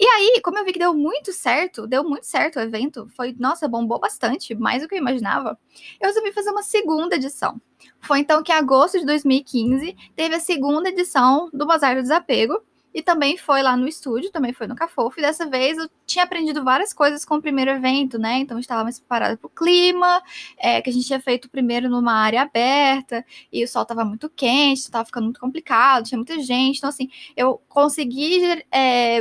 E 0.00 0.06
aí, 0.06 0.40
como 0.44 0.56
eu 0.56 0.64
vi 0.64 0.72
que 0.72 0.78
deu 0.78 0.94
muito 0.94 1.32
certo, 1.32 1.84
deu 1.84 2.04
muito 2.04 2.24
certo 2.24 2.56
o 2.56 2.62
evento, 2.62 3.08
foi, 3.16 3.34
nossa, 3.36 3.66
bombou 3.66 3.98
bastante, 3.98 4.54
mais 4.54 4.80
do 4.80 4.88
que 4.88 4.94
eu 4.94 4.98
imaginava, 4.98 5.58
eu 6.00 6.06
resolvi 6.06 6.30
fazer 6.32 6.50
uma 6.50 6.62
segunda 6.62 7.16
edição. 7.16 7.60
Foi 8.00 8.20
então 8.20 8.42
que 8.42 8.52
em 8.52 8.54
agosto 8.54 9.00
de 9.00 9.04
2015 9.04 9.96
teve 10.14 10.36
a 10.36 10.40
segunda 10.40 10.88
edição 10.88 11.50
do 11.52 11.66
Bazar 11.66 11.96
do 11.96 12.02
Desapego, 12.02 12.62
e 12.98 13.02
também 13.02 13.36
foi 13.36 13.62
lá 13.62 13.76
no 13.76 13.86
estúdio, 13.86 14.32
também 14.32 14.52
foi 14.52 14.66
no 14.66 14.74
Cafofo, 14.74 15.20
e 15.20 15.22
dessa 15.22 15.48
vez 15.48 15.78
eu 15.78 15.88
tinha 16.04 16.24
aprendido 16.24 16.64
várias 16.64 16.92
coisas 16.92 17.24
com 17.24 17.36
o 17.36 17.40
primeiro 17.40 17.70
evento, 17.70 18.18
né? 18.18 18.38
Então 18.38 18.58
estava 18.58 18.82
mais 18.82 18.98
preparada 18.98 19.36
para 19.36 19.46
o 19.46 19.50
clima, 19.50 20.20
é, 20.58 20.82
que 20.82 20.90
a 20.90 20.92
gente 20.92 21.06
tinha 21.06 21.20
feito 21.20 21.48
primeiro 21.48 21.88
numa 21.88 22.12
área 22.12 22.42
aberta, 22.42 23.24
e 23.52 23.62
o 23.62 23.68
sol 23.68 23.82
estava 23.82 24.04
muito 24.04 24.28
quente, 24.28 24.80
estava 24.80 25.04
ficando 25.04 25.24
muito 25.26 25.38
complicado, 25.38 26.06
tinha 26.06 26.18
muita 26.18 26.40
gente, 26.40 26.78
então 26.78 26.90
assim, 26.90 27.08
eu 27.36 27.62
consegui 27.68 28.64
é, 28.72 29.20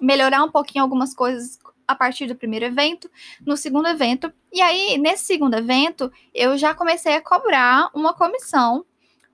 melhorar 0.00 0.44
um 0.44 0.50
pouquinho 0.52 0.84
algumas 0.84 1.12
coisas 1.12 1.58
a 1.88 1.96
partir 1.96 2.26
do 2.26 2.36
primeiro 2.36 2.66
evento, 2.66 3.10
no 3.44 3.56
segundo 3.56 3.88
evento. 3.88 4.32
E 4.52 4.60
aí, 4.60 4.96
nesse 4.96 5.24
segundo 5.24 5.54
evento, 5.54 6.12
eu 6.32 6.56
já 6.56 6.72
comecei 6.72 7.16
a 7.16 7.20
cobrar 7.20 7.90
uma 7.94 8.14
comissão 8.14 8.84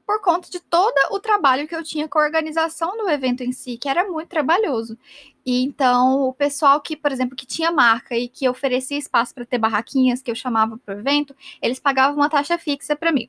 por 0.07 0.21
conta 0.21 0.51
de 0.51 0.61
todo 0.61 0.95
o 1.11 1.19
trabalho 1.19 1.67
que 1.67 1.75
eu 1.75 1.83
tinha 1.83 2.09
com 2.09 2.19
a 2.19 2.25
organização 2.25 2.97
do 2.97 3.09
evento 3.09 3.43
em 3.43 3.53
si, 3.53 3.79
que 3.79 3.89
era 3.89 4.09
muito 4.09 4.29
trabalhoso. 4.29 4.99
E 5.45 5.63
então, 5.63 6.23
o 6.23 6.33
pessoal 6.33 6.81
que, 6.81 6.97
por 6.97 7.11
exemplo, 7.11 7.37
que 7.37 7.47
tinha 7.47 7.71
marca 7.71 8.17
e 8.17 8.29
que 8.29 8.49
oferecia 8.49 8.99
espaço 8.99 9.35
para 9.35 9.47
ter 9.47 9.59
barraquinhas 9.59 10.23
que 10.23 10.31
eu 10.31 10.35
chamava 10.35 10.79
para 10.79 10.97
o 10.97 10.99
evento, 10.99 11.35
eles 11.61 11.81
pagavam 11.81 12.17
uma 12.17 12.29
taxa 12.29 12.59
fixa 12.59 12.95
para 12.95 13.13
mim. 13.13 13.29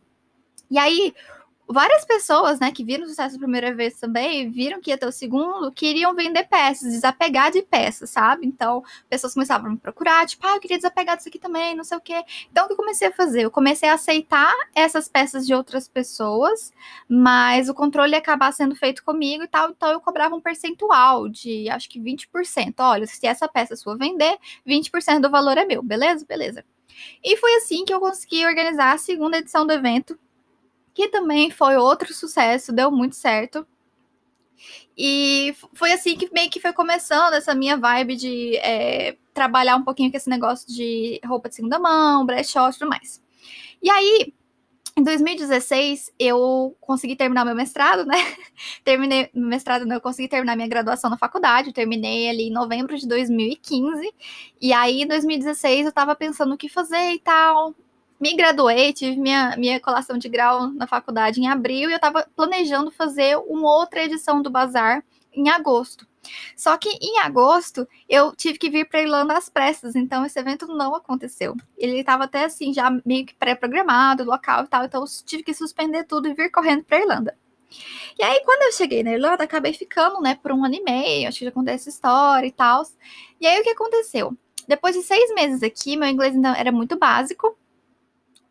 E 0.70 0.78
aí, 0.78 1.14
várias 1.68 2.06
pessoas, 2.06 2.60
né, 2.60 2.72
que 2.72 2.84
viram 2.84 3.06
o 3.06 3.08
sucesso 3.08 3.36
da 3.36 3.40
primeira 3.40 3.74
vez 3.74 4.00
também, 4.00 4.50
viram 4.50 4.80
que 4.80 4.92
ia 4.92 4.98
ter 4.98 5.08
o 5.08 5.12
segundo, 5.12 5.72
queriam 5.72 6.14
vender 6.14 6.44
peças, 6.46 6.92
desapegar 6.92 7.52
de 7.52 7.62
peças, 7.62 8.10
sabe? 8.10 8.46
Então, 8.46 8.84
pessoas 9.10 9.34
começavam 9.34 9.68
a 9.68 9.72
me 9.72 9.78
procurar, 9.78 10.26
tipo, 10.26 10.46
ah, 10.46 10.56
eu 10.56 10.60
queria 10.60 10.78
desapegar 10.78 11.18
disso 11.18 11.30
aqui 11.30 11.40
também, 11.40 11.76
não 11.76 11.84
sei 11.84 11.98
o 11.98 12.02
quê. 12.02 12.24
Então, 12.52 12.66
o 12.66 12.68
que 12.68 12.74
eu 12.74 12.78
comecei 12.78 13.08
a 13.08 13.12
fazer? 13.12 13.44
Eu 13.44 13.52
comecei 13.52 13.90
a 13.90 13.94
aceitar 13.94 14.54
essas 14.76 15.08
peças 15.08 15.46
de 15.46 15.54
outras 15.54 15.88
pessoas, 15.88 16.72
mas 17.10 17.70
o 17.70 17.74
controle 17.74 18.14
ia 18.14 18.20
acabar 18.20 18.52
sendo 18.52 18.76
feito 18.76 19.04
comigo 19.04 19.44
e 19.44 19.48
tal, 19.48 19.70
então 19.72 19.90
eu 19.90 20.00
cobrava 20.00 20.36
um 20.36 20.42
percentual 20.42 21.28
de, 21.30 21.70
acho 21.70 21.90
que 21.90 22.00
20%. 22.00 22.76
Olha, 22.80 23.08
se 23.08 23.26
essa 23.26 23.48
peça 23.48 23.76
sua 23.76 23.98
vender, 23.98 24.38
20% 24.68 25.20
do 25.20 25.30
valor 25.30 25.58
é 25.58 25.66
meu, 25.66 25.82
beleza? 25.82 26.26
Beleza. 26.28 26.64
E 27.24 27.36
foi 27.38 27.56
assim 27.56 27.86
que 27.86 27.94
eu 27.94 28.00
consegui 28.00 28.46
organizar 28.46 28.94
a 28.94 28.98
segunda 28.98 29.38
edição 29.38 29.66
do 29.66 29.74
evento, 29.74 30.18
que 30.96 31.10
também 31.10 31.52
foi 31.52 31.76
outro 31.76 32.14
sucesso, 32.14 32.72
deu 32.72 32.90
muito 32.90 33.18
certo. 33.18 33.68
E 34.98 35.54
foi 35.74 35.92
assim 35.92 36.16
que 36.16 36.32
meio 36.34 36.50
que 36.50 36.62
foi 36.62 36.72
começando 36.72 37.34
essa 37.34 37.54
minha 37.54 37.76
vibe 37.78 38.16
de 38.16 38.56
é, 38.58 39.18
trabalhar 39.34 39.76
um 39.76 39.84
pouquinho 39.84 40.10
com 40.10 40.16
esse 40.16 40.30
negócio 40.30 40.74
de 40.74 41.20
roupa 41.26 41.50
de 41.50 41.56
segunda 41.56 41.78
mão, 41.78 42.26
brechó 42.26 42.70
e 42.70 42.74
tudo 42.74 42.88
mais. 42.88 43.22
E 43.84 43.90
aí, 43.90 44.34
em 44.98 45.04
2016, 45.04 46.14
eu 46.18 46.78
consegui 46.80 47.18
terminar 47.18 47.44
meu 47.44 47.56
mestrado, 47.56 48.06
né? 48.06 48.16
Terminei 48.86 49.30
meu 49.34 49.50
mestrado, 49.50 49.86
não, 49.86 49.96
eu 49.98 50.02
consegui 50.02 50.30
terminar 50.30 50.56
minha 50.56 50.70
graduação 50.70 51.10
na 51.10 51.18
faculdade. 51.18 51.70
Eu 51.70 51.74
terminei 51.74 52.30
ali 52.30 52.44
em 52.44 52.54
novembro 52.54 52.98
de 52.98 53.06
2015. 53.06 54.14
E 54.62 54.72
aí, 54.72 55.02
em 55.02 55.08
2016, 55.08 55.88
eu 55.88 55.92
tava 55.92 56.16
pensando 56.16 56.54
o 56.54 56.58
que 56.58 56.70
fazer 56.70 57.12
e 57.12 57.20
tal 57.20 57.76
me 58.26 58.36
graduei, 58.36 58.92
tive 58.92 59.18
minha, 59.18 59.56
minha 59.56 59.80
colação 59.80 60.18
de 60.18 60.28
grau 60.28 60.70
na 60.70 60.88
faculdade 60.88 61.40
em 61.40 61.48
abril 61.48 61.92
e 61.92 61.94
eu 61.94 61.98
estava 61.98 62.28
planejando 62.36 62.90
fazer 62.90 63.38
uma 63.38 63.72
outra 63.72 64.04
edição 64.04 64.42
do 64.42 64.50
Bazar 64.50 65.04
em 65.32 65.48
agosto. 65.48 66.08
Só 66.58 66.76
que 66.76 66.90
em 67.00 67.20
agosto 67.20 67.88
eu 68.10 68.36
tive 68.36 68.58
que 68.58 68.68
vir 68.68 68.90
para 68.90 69.04
Irlanda 69.04 69.38
às 69.38 69.48
pressas, 69.48 69.96
então 69.96 70.26
esse 70.26 70.40
evento 70.40 70.66
não 70.66 70.96
aconteceu. 70.96 71.56
Ele 71.78 72.00
estava 72.00 72.24
até 72.24 72.46
assim, 72.46 72.74
já 72.74 72.90
meio 73.06 73.28
que 73.28 73.36
pré-programado, 73.36 74.24
local 74.24 74.64
e 74.64 74.68
tal, 74.70 74.86
então 74.86 75.04
eu 75.04 75.08
tive 75.24 75.44
que 75.44 75.54
suspender 75.54 76.06
tudo 76.06 76.28
e 76.28 76.34
vir 76.34 76.50
correndo 76.50 76.84
para 76.84 77.00
Irlanda. 77.00 77.38
E 78.18 78.24
aí, 78.24 78.42
quando 78.44 78.64
eu 78.64 78.72
cheguei 78.72 79.04
na 79.04 79.12
Irlanda, 79.12 79.44
acabei 79.44 79.74
ficando, 79.74 80.20
né, 80.20 80.34
por 80.42 80.52
um 80.52 80.66
ano 80.66 80.74
e 80.74 80.82
meio, 80.82 81.28
acho 81.28 81.38
que 81.38 81.46
já 81.46 81.52
contei 81.52 81.76
essa 81.76 81.90
história 81.90 82.48
e 82.48 82.52
tal. 82.52 82.82
E 83.40 83.46
aí, 83.46 83.60
o 83.60 83.64
que 83.64 83.70
aconteceu? 83.70 84.36
Depois 84.68 84.96
de 84.96 85.04
seis 85.04 85.32
meses 85.36 85.62
aqui, 85.62 85.96
meu 85.96 86.10
inglês 86.10 86.34
ainda 86.34 86.58
era 86.58 86.72
muito 86.72 86.98
básico, 86.98 87.56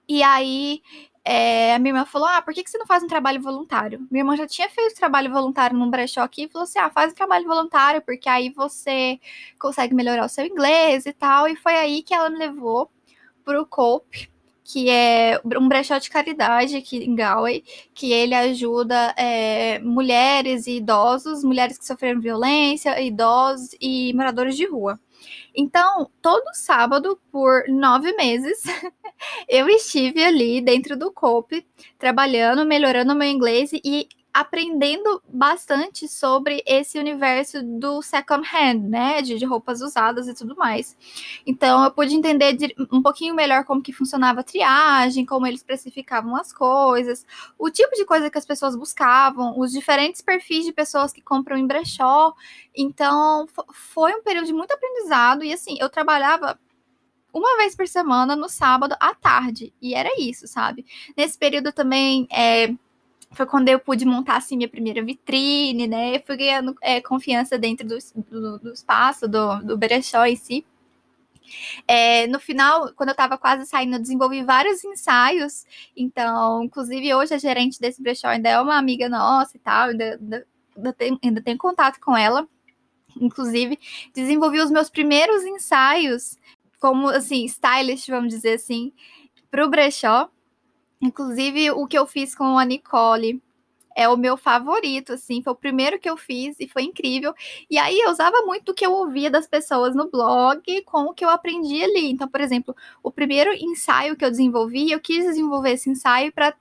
e 0.09 0.23
aí 0.23 0.83
é, 1.25 1.75
a 1.75 1.79
minha 1.79 1.95
irmã 1.95 2.05
falou: 2.05 2.29
Ah, 2.29 2.43
por 2.43 2.53
que, 2.53 2.63
que 2.63 2.71
você 2.71 2.77
não 2.79 2.87
faz 2.87 3.03
um 3.03 3.09
trabalho 3.09 3.41
voluntário? 3.41 4.07
Minha 4.11 4.23
irmã 4.23 4.37
já 4.37 4.47
tinha 4.47 4.69
feito 4.69 4.95
trabalho 4.95 5.33
voluntário 5.33 5.77
num 5.77 5.91
brechó 5.91 6.21
aqui 6.21 6.45
e 6.45 6.49
falou 6.49 6.65
assim: 6.65 6.79
Ah, 6.79 6.91
faz 6.91 7.13
um 7.13 7.15
trabalho 7.15 7.47
voluntário, 7.47 8.03
porque 8.03 8.29
aí 8.29 8.51
você 8.51 9.19
consegue 9.59 9.95
melhorar 9.95 10.27
o 10.27 10.29
seu 10.29 10.45
inglês 10.45 11.07
e 11.07 11.13
tal. 11.13 11.49
E 11.49 11.57
foi 11.57 11.75
aí 11.75 12.03
que 12.03 12.13
ela 12.15 12.29
me 12.29 12.39
levou 12.39 12.91
pro 13.45 13.67
Cope, 13.67 14.31
que 14.65 14.91
é 14.91 15.41
um 15.45 15.69
brechó 15.69 15.99
de 15.99 16.11
caridade 16.11 16.77
aqui 16.77 16.99
em 16.99 17.15
Galway, 17.15 17.65
que 17.95 18.13
ele 18.13 18.35
ajuda 18.35 19.15
é, 19.17 19.79
mulheres 19.81 20.67
e 20.67 20.79
idosos, 20.79 21.45
mulheres 21.45 21.79
que 21.79 21.87
sofreram 21.87 22.21
violência, 22.21 23.01
idosos 23.01 23.71
e 23.81 24.13
moradores 24.15 24.57
de 24.57 24.67
rua. 24.67 25.01
Então, 25.55 26.11
todo 26.21 26.45
sábado, 26.55 27.19
por 27.31 27.65
nove 27.69 28.13
meses, 28.15 28.63
eu 29.49 29.69
estive 29.69 30.23
ali 30.23 30.61
dentro 30.61 30.97
do 30.97 31.13
COPE, 31.13 31.67
trabalhando, 31.99 32.65
melhorando 32.65 33.15
meu 33.15 33.29
inglês 33.29 33.71
e 33.73 34.09
aprendendo 34.35 35.23
bastante 35.29 36.09
sobre 36.09 36.61
esse 36.67 36.99
universo 36.99 37.63
do 37.63 38.03
second 38.03 38.45
hand, 38.53 38.81
né, 38.81 39.23
de, 39.23 39.39
de, 39.39 39.45
roupas 39.45 39.81
usadas 39.81 40.27
e 40.27 40.35
tudo 40.35 40.57
mais. 40.57 40.97
Então 41.47 41.85
eu 41.85 41.91
pude 41.93 42.13
entender 42.17 42.55
de, 42.55 42.75
um 42.91 43.01
pouquinho 43.01 43.33
melhor 43.33 43.65
como 43.65 43.81
que 43.81 43.93
funcionava 43.93 44.41
a 44.41 44.45
triagem, 44.45 45.25
como 45.25 45.47
eles 45.47 45.61
especificavam 45.61 46.35
as 46.35 46.53
coisas, 46.53 47.25
o 47.57 47.71
tipo 47.71 47.95
de 47.95 48.05
coisa 48.05 48.29
que 48.29 48.37
as 48.37 48.45
pessoas 48.45 48.75
buscavam, 48.75 49.57
os 49.57 49.71
diferentes 49.71 50.21
perfis 50.21 50.65
de 50.65 50.73
pessoas 50.73 51.13
que 51.13 51.23
compram 51.23 51.57
em 51.57 51.67
brechó. 51.67 52.35
Então 52.77 53.47
foi 53.73 54.13
um 54.15 54.23
período 54.25 54.47
de 54.47 54.53
muito 54.53 54.73
aprendizado 54.73 55.45
e 55.45 55.53
assim, 55.53 55.77
eu 55.79 55.89
trabalhava 55.89 56.59
uma 57.33 57.57
vez 57.57 57.77
por 57.77 57.87
semana 57.87 58.35
no 58.35 58.49
sábado 58.49 58.97
à 58.99 59.15
tarde. 59.15 59.73
E 59.81 59.95
era 59.95 60.11
isso, 60.19 60.49
sabe? 60.49 60.85
Nesse 61.17 61.39
período 61.39 61.73
também 61.73 62.27
é, 62.33 62.75
foi 63.35 63.47
quando 63.47 63.69
eu 63.69 63.79
pude 63.79 64.05
montar 64.05 64.37
assim 64.37 64.57
minha 64.57 64.69
primeira 64.69 65.03
vitrine, 65.05 65.87
né? 65.87 66.17
Eu 66.17 66.23
fui 66.27 66.37
ganhando 66.37 66.75
é, 66.81 67.01
confiança 67.01 67.59
dentro 67.59 67.87
do, 67.87 67.99
do, 68.31 68.59
do 68.59 68.73
espaço, 68.73 69.29
do, 69.29 69.61
do 69.63 69.77
brechó 69.77 70.25
em 70.25 70.37
si. 70.37 70.65
É, 71.87 72.27
no 72.27 72.41
final, 72.41 72.93
quando 72.95 73.11
eu 73.11 73.15
estava 73.15 73.37
quase 73.39 73.67
saindo, 73.67 73.97
eu 73.97 74.01
desenvolvi 74.01 74.43
vários 74.43 74.85
ensaios. 74.85 75.65
Então, 75.97 76.63
inclusive, 76.65 77.15
hoje 77.15 77.35
a 77.35 77.39
gerente 77.39 77.81
desse 77.81 78.03
brechó 78.03 78.29
ainda 78.29 78.49
é 78.49 78.61
uma 78.61 78.77
amiga 78.77 79.09
nossa 79.09 79.57
e 79.57 79.61
tal, 79.61 79.91
ainda, 79.91 80.19
ainda, 80.21 80.47
ainda, 80.77 80.93
tenho, 80.93 81.19
ainda 81.23 81.43
tenho 81.43 81.59
contato 81.59 82.01
com 82.01 82.17
ela. 82.17 82.47
Inclusive, 83.21 83.79
desenvolvi 84.13 84.61
os 84.61 84.71
meus 84.71 84.91
primeiros 84.91 85.45
ensaios 85.45 86.37
como, 86.81 87.09
assim, 87.09 87.45
stylist, 87.45 88.09
vamos 88.09 88.29
dizer 88.29 88.55
assim, 88.55 88.93
para 89.51 89.65
o 89.65 89.71
brechó. 89.71 90.29
Inclusive, 91.05 91.71
o 91.73 91.87
que 91.87 91.99
eu 91.99 92.07
fiz 92.07 92.35
com 92.35 92.59
a 92.59 92.65
Nicole 92.65 93.43
é 93.95 94.09
o 94.09 94.17
meu 94.17 94.37
favorito, 94.37 95.13
assim, 95.13 95.43
foi 95.43 95.53
o 95.53 95.57
primeiro 95.57 95.99
que 95.99 96.09
eu 96.09 96.17
fiz 96.17 96.57
e 96.59 96.67
foi 96.67 96.83
incrível. 96.83 97.35
E 97.71 97.79
aí 97.79 98.01
eu 98.01 98.11
usava 98.11 98.43
muito 98.47 98.73
o 98.73 98.75
que 98.75 98.85
eu 98.85 98.93
ouvia 98.93 99.31
das 99.31 99.47
pessoas 99.47 99.95
no 99.95 100.11
blog 100.11 100.63
com 100.83 101.05
o 101.05 101.15
que 101.15 101.25
eu 101.25 101.29
aprendi 101.29 101.85
ali. 101.85 102.11
Então, 102.11 102.27
por 102.27 102.41
exemplo, 102.41 102.75
o 103.03 103.11
primeiro 103.11 103.53
ensaio 103.53 104.17
que 104.17 104.25
eu 104.25 104.31
desenvolvi, 104.31 104.91
eu 104.91 104.99
quis 104.99 105.25
desenvolver 105.25 105.73
esse 105.73 105.91
ensaio 105.91 106.33
para 106.33 106.55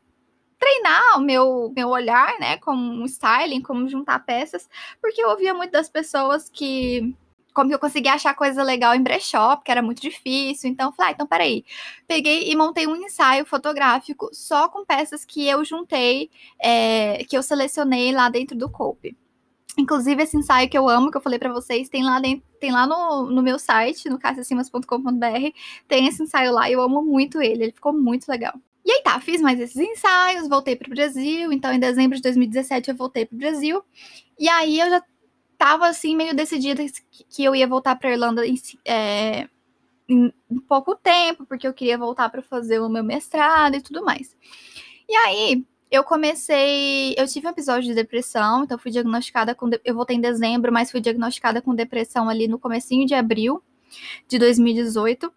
treinar 0.59 1.17
o 1.17 1.21
meu, 1.21 1.71
meu 1.75 1.89
olhar, 1.89 2.37
né, 2.39 2.57
como 2.57 3.05
styling, 3.05 3.61
como 3.61 3.87
juntar 3.87 4.19
peças, 4.19 4.69
porque 5.01 5.21
eu 5.21 5.29
ouvia 5.29 5.53
muito 5.53 5.71
das 5.71 5.89
pessoas 5.89 6.49
que 6.49 7.15
como 7.53 7.69
que 7.69 7.75
eu 7.75 7.79
consegui 7.79 8.09
achar 8.09 8.33
coisa 8.33 8.63
legal 8.63 8.95
em 8.95 9.03
brechó, 9.03 9.55
porque 9.55 9.71
era 9.71 9.81
muito 9.81 10.01
difícil. 10.01 10.69
Então, 10.69 10.91
falei, 10.91 11.11
ah, 11.11 11.13
então 11.13 11.27
peraí. 11.27 11.63
Peguei 12.07 12.51
e 12.51 12.55
montei 12.55 12.87
um 12.87 12.95
ensaio 12.95 13.45
fotográfico 13.45 14.29
só 14.33 14.67
com 14.67 14.85
peças 14.85 15.23
que 15.25 15.47
eu 15.47 15.63
juntei, 15.63 16.29
é, 16.59 17.23
que 17.25 17.37
eu 17.37 17.43
selecionei 17.43 18.11
lá 18.11 18.29
dentro 18.29 18.57
do 18.57 18.69
Cope. 18.69 19.15
Inclusive, 19.77 20.21
esse 20.21 20.37
ensaio 20.37 20.69
que 20.69 20.77
eu 20.77 20.87
amo, 20.87 21.09
que 21.09 21.17
eu 21.17 21.21
falei 21.21 21.39
para 21.39 21.51
vocês, 21.51 21.89
tem 21.89 22.03
lá, 22.03 22.19
dentro, 22.19 22.45
tem 22.59 22.71
lá 22.71 22.85
no, 22.85 23.25
no 23.29 23.41
meu 23.41 23.57
site, 23.57 24.07
no 24.09 24.19
cassiasimas.com.br, 24.19 25.49
tem 25.87 26.07
esse 26.07 26.21
ensaio 26.21 26.51
lá 26.53 26.69
e 26.69 26.73
eu 26.73 26.81
amo 26.81 27.03
muito 27.03 27.41
ele, 27.41 27.63
ele 27.63 27.71
ficou 27.71 27.91
muito 27.91 28.27
legal. 28.29 28.53
E 28.85 28.91
aí 28.91 29.01
tá, 29.01 29.19
fiz 29.19 29.41
mais 29.41 29.59
esses 29.59 29.77
ensaios, 29.77 30.47
voltei 30.47 30.75
pro 30.75 30.89
Brasil, 30.89 31.51
então 31.51 31.73
em 31.73 31.79
dezembro 31.79 32.17
de 32.17 32.21
2017 32.21 32.89
eu 32.91 32.95
voltei 32.95 33.25
pro 33.25 33.37
Brasil, 33.37 33.81
e 34.37 34.49
aí 34.49 34.79
eu 34.79 34.89
já 34.89 35.01
tava 35.63 35.87
assim 35.87 36.13
meio 36.13 36.35
decidida 36.35 36.83
que 37.29 37.41
eu 37.41 37.55
ia 37.55 37.65
voltar 37.65 37.95
para 37.95 38.11
Irlanda 38.11 38.45
em, 38.45 38.55
é, 38.83 39.47
em, 40.09 40.29
pouco 40.67 40.93
tempo, 40.93 41.45
porque 41.45 41.65
eu 41.65 41.73
queria 41.73 41.97
voltar 41.97 42.27
para 42.27 42.41
fazer 42.41 42.81
o 42.81 42.89
meu 42.89 43.01
mestrado 43.01 43.75
e 43.77 43.81
tudo 43.81 44.03
mais. 44.03 44.35
E 45.07 45.15
aí 45.15 45.65
eu 45.89 46.03
comecei, 46.03 47.15
eu 47.17 47.25
tive 47.27 47.47
um 47.47 47.51
episódio 47.51 47.87
de 47.87 47.95
depressão, 47.95 48.65
então 48.65 48.77
fui 48.77 48.91
diagnosticada 48.91 49.55
com, 49.55 49.69
eu 49.85 49.95
voltei 49.95 50.17
em 50.17 50.21
dezembro, 50.21 50.69
mas 50.69 50.91
fui 50.91 50.99
diagnosticada 50.99 51.61
com 51.61 51.73
depressão 51.73 52.27
ali 52.27 52.45
no 52.45 52.59
comecinho 52.59 53.07
de 53.07 53.13
abril 53.13 53.63
de 54.27 54.37
2018. 54.37 55.31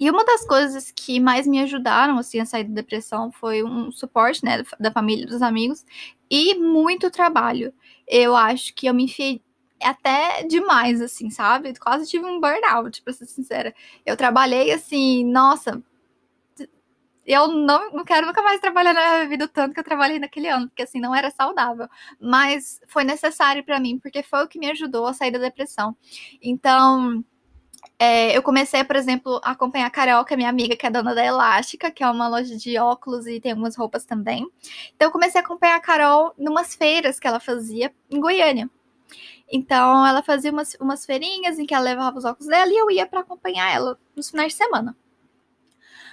E 0.00 0.10
uma 0.10 0.24
das 0.24 0.46
coisas 0.46 0.90
que 0.90 1.20
mais 1.20 1.46
me 1.46 1.60
ajudaram 1.60 2.16
assim 2.16 2.40
a 2.40 2.46
sair 2.46 2.64
da 2.64 2.72
depressão 2.72 3.30
foi 3.30 3.62
um 3.62 3.92
suporte, 3.92 4.42
né, 4.42 4.64
da 4.80 4.90
família, 4.90 5.26
dos 5.26 5.42
amigos 5.42 5.84
e 6.30 6.54
muito 6.54 7.10
trabalho. 7.10 7.74
Eu 8.08 8.34
acho 8.34 8.74
que 8.74 8.86
eu 8.86 8.94
me 8.94 9.04
enfiei 9.04 9.42
até 9.82 10.42
demais, 10.44 11.00
assim, 11.00 11.30
sabe? 11.30 11.78
Quase 11.78 12.08
tive 12.08 12.24
um 12.26 12.40
burnout, 12.40 13.02
pra 13.02 13.12
ser 13.12 13.26
sincera. 13.26 13.74
Eu 14.04 14.16
trabalhei 14.16 14.72
assim, 14.72 15.24
nossa. 15.24 15.82
Eu 17.26 17.48
não, 17.48 17.92
não 17.92 18.04
quero 18.04 18.26
nunca 18.26 18.42
mais 18.42 18.60
trabalhar 18.60 18.92
na 18.92 19.00
minha 19.00 19.28
vida 19.28 19.46
tanto 19.46 19.74
que 19.74 19.80
eu 19.80 19.84
trabalhei 19.84 20.18
naquele 20.18 20.48
ano, 20.48 20.68
porque 20.68 20.82
assim 20.82 21.00
não 21.00 21.14
era 21.14 21.30
saudável. 21.30 21.88
Mas 22.20 22.80
foi 22.88 23.04
necessário 23.04 23.64
para 23.64 23.78
mim, 23.78 23.98
porque 23.98 24.22
foi 24.22 24.44
o 24.44 24.48
que 24.48 24.58
me 24.58 24.70
ajudou 24.70 25.06
a 25.06 25.12
sair 25.14 25.30
da 25.30 25.38
depressão. 25.38 25.96
Então, 26.42 27.24
é, 27.98 28.36
eu 28.36 28.42
comecei, 28.42 28.82
por 28.84 28.96
exemplo, 28.96 29.40
a 29.44 29.52
acompanhar 29.52 29.86
a 29.86 29.90
Carol, 29.90 30.24
que 30.24 30.34
é 30.34 30.36
minha 30.36 30.48
amiga, 30.48 30.76
que 30.76 30.86
é 30.86 30.90
dona 30.90 31.14
da 31.14 31.24
Elástica, 31.24 31.90
que 31.90 32.02
é 32.02 32.10
uma 32.10 32.28
loja 32.28 32.56
de 32.56 32.78
óculos 32.78 33.26
e 33.26 33.40
tem 33.40 33.52
algumas 33.52 33.76
roupas 33.76 34.04
também. 34.04 34.48
Então, 34.96 35.08
eu 35.08 35.12
comecei 35.12 35.40
a 35.40 35.44
acompanhar 35.44 35.76
a 35.76 35.80
Carol 35.80 36.34
numas 36.38 36.74
feiras 36.74 37.20
que 37.20 37.26
ela 37.28 37.38
fazia 37.38 37.92
em 38.10 38.18
Goiânia. 38.18 38.70
Então, 39.52 40.06
ela 40.06 40.22
fazia 40.22 40.52
umas, 40.52 40.76
umas 40.80 41.04
feirinhas 41.04 41.58
em 41.58 41.66
que 41.66 41.74
ela 41.74 41.84
levava 41.84 42.18
os 42.18 42.24
óculos 42.24 42.46
dela 42.46 42.70
e 42.70 42.76
eu 42.76 42.90
ia 42.90 43.06
para 43.06 43.20
acompanhar 43.20 43.74
ela 43.74 43.98
nos 44.14 44.30
finais 44.30 44.52
de 44.52 44.58
semana. 44.58 44.96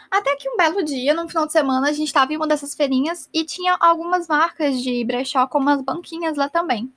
Até 0.10 0.36
que 0.38 0.50
um 0.50 0.58
belo 0.58 0.84
dia, 0.84 1.13
no 1.13 1.27
final 1.27 1.46
de 1.46 1.51
semana, 1.51 1.89
a 1.89 1.91
gente 1.91 2.08
estava 2.08 2.34
em 2.34 2.38
uma 2.38 2.48
dessas 2.48 2.74
feirinhas 2.74 3.29
e 3.34 3.44
tinha 3.44 3.75
algumas 3.79 4.27
marcas 4.27 4.82
de 4.82 5.03
brechó 5.03 5.46
com 5.48 5.60
umas 5.60 5.82
banquinhas 5.82 6.38
lá 6.38 6.50
também. 6.50 6.91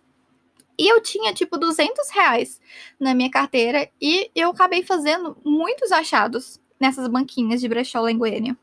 E 0.78 0.88
eu 0.88 1.02
tinha, 1.02 1.34
tipo, 1.34 1.58
200 1.58 2.08
reais 2.10 2.60
na 2.98 3.12
minha 3.12 3.30
carteira 3.30 3.90
e 4.00 4.30
eu 4.34 4.50
acabei 4.50 4.82
fazendo 4.82 5.36
muitos 5.44 5.92
achados 5.92 6.58
nessas 6.78 7.06
banquinhas 7.06 7.60
de 7.60 7.68
brechó 7.68 8.00
lá 8.00 8.10
em 8.10 8.16
Goiânia. 8.16 8.56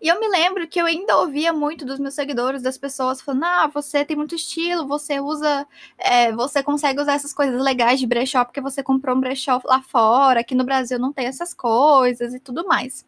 E 0.00 0.08
eu 0.08 0.20
me 0.20 0.28
lembro 0.28 0.66
que 0.68 0.80
eu 0.80 0.86
ainda 0.86 1.16
ouvia 1.18 1.52
muito 1.52 1.84
dos 1.84 1.98
meus 1.98 2.14
seguidores, 2.14 2.62
das 2.62 2.78
pessoas 2.78 3.20
falando: 3.20 3.44
ah, 3.44 3.66
você 3.72 4.04
tem 4.04 4.16
muito 4.16 4.34
estilo, 4.34 4.86
você 4.86 5.20
usa, 5.20 5.66
é, 5.98 6.32
você 6.32 6.62
consegue 6.62 7.00
usar 7.00 7.14
essas 7.14 7.32
coisas 7.32 7.60
legais 7.60 8.00
de 8.00 8.06
brechó 8.06 8.44
porque 8.44 8.60
você 8.60 8.82
comprou 8.82 9.16
um 9.16 9.20
brechó 9.20 9.60
lá 9.64 9.82
fora, 9.82 10.40
aqui 10.40 10.54
no 10.54 10.64
Brasil 10.64 10.98
não 10.98 11.12
tem 11.12 11.26
essas 11.26 11.54
coisas 11.54 12.34
e 12.34 12.40
tudo 12.40 12.66
mais. 12.66 13.06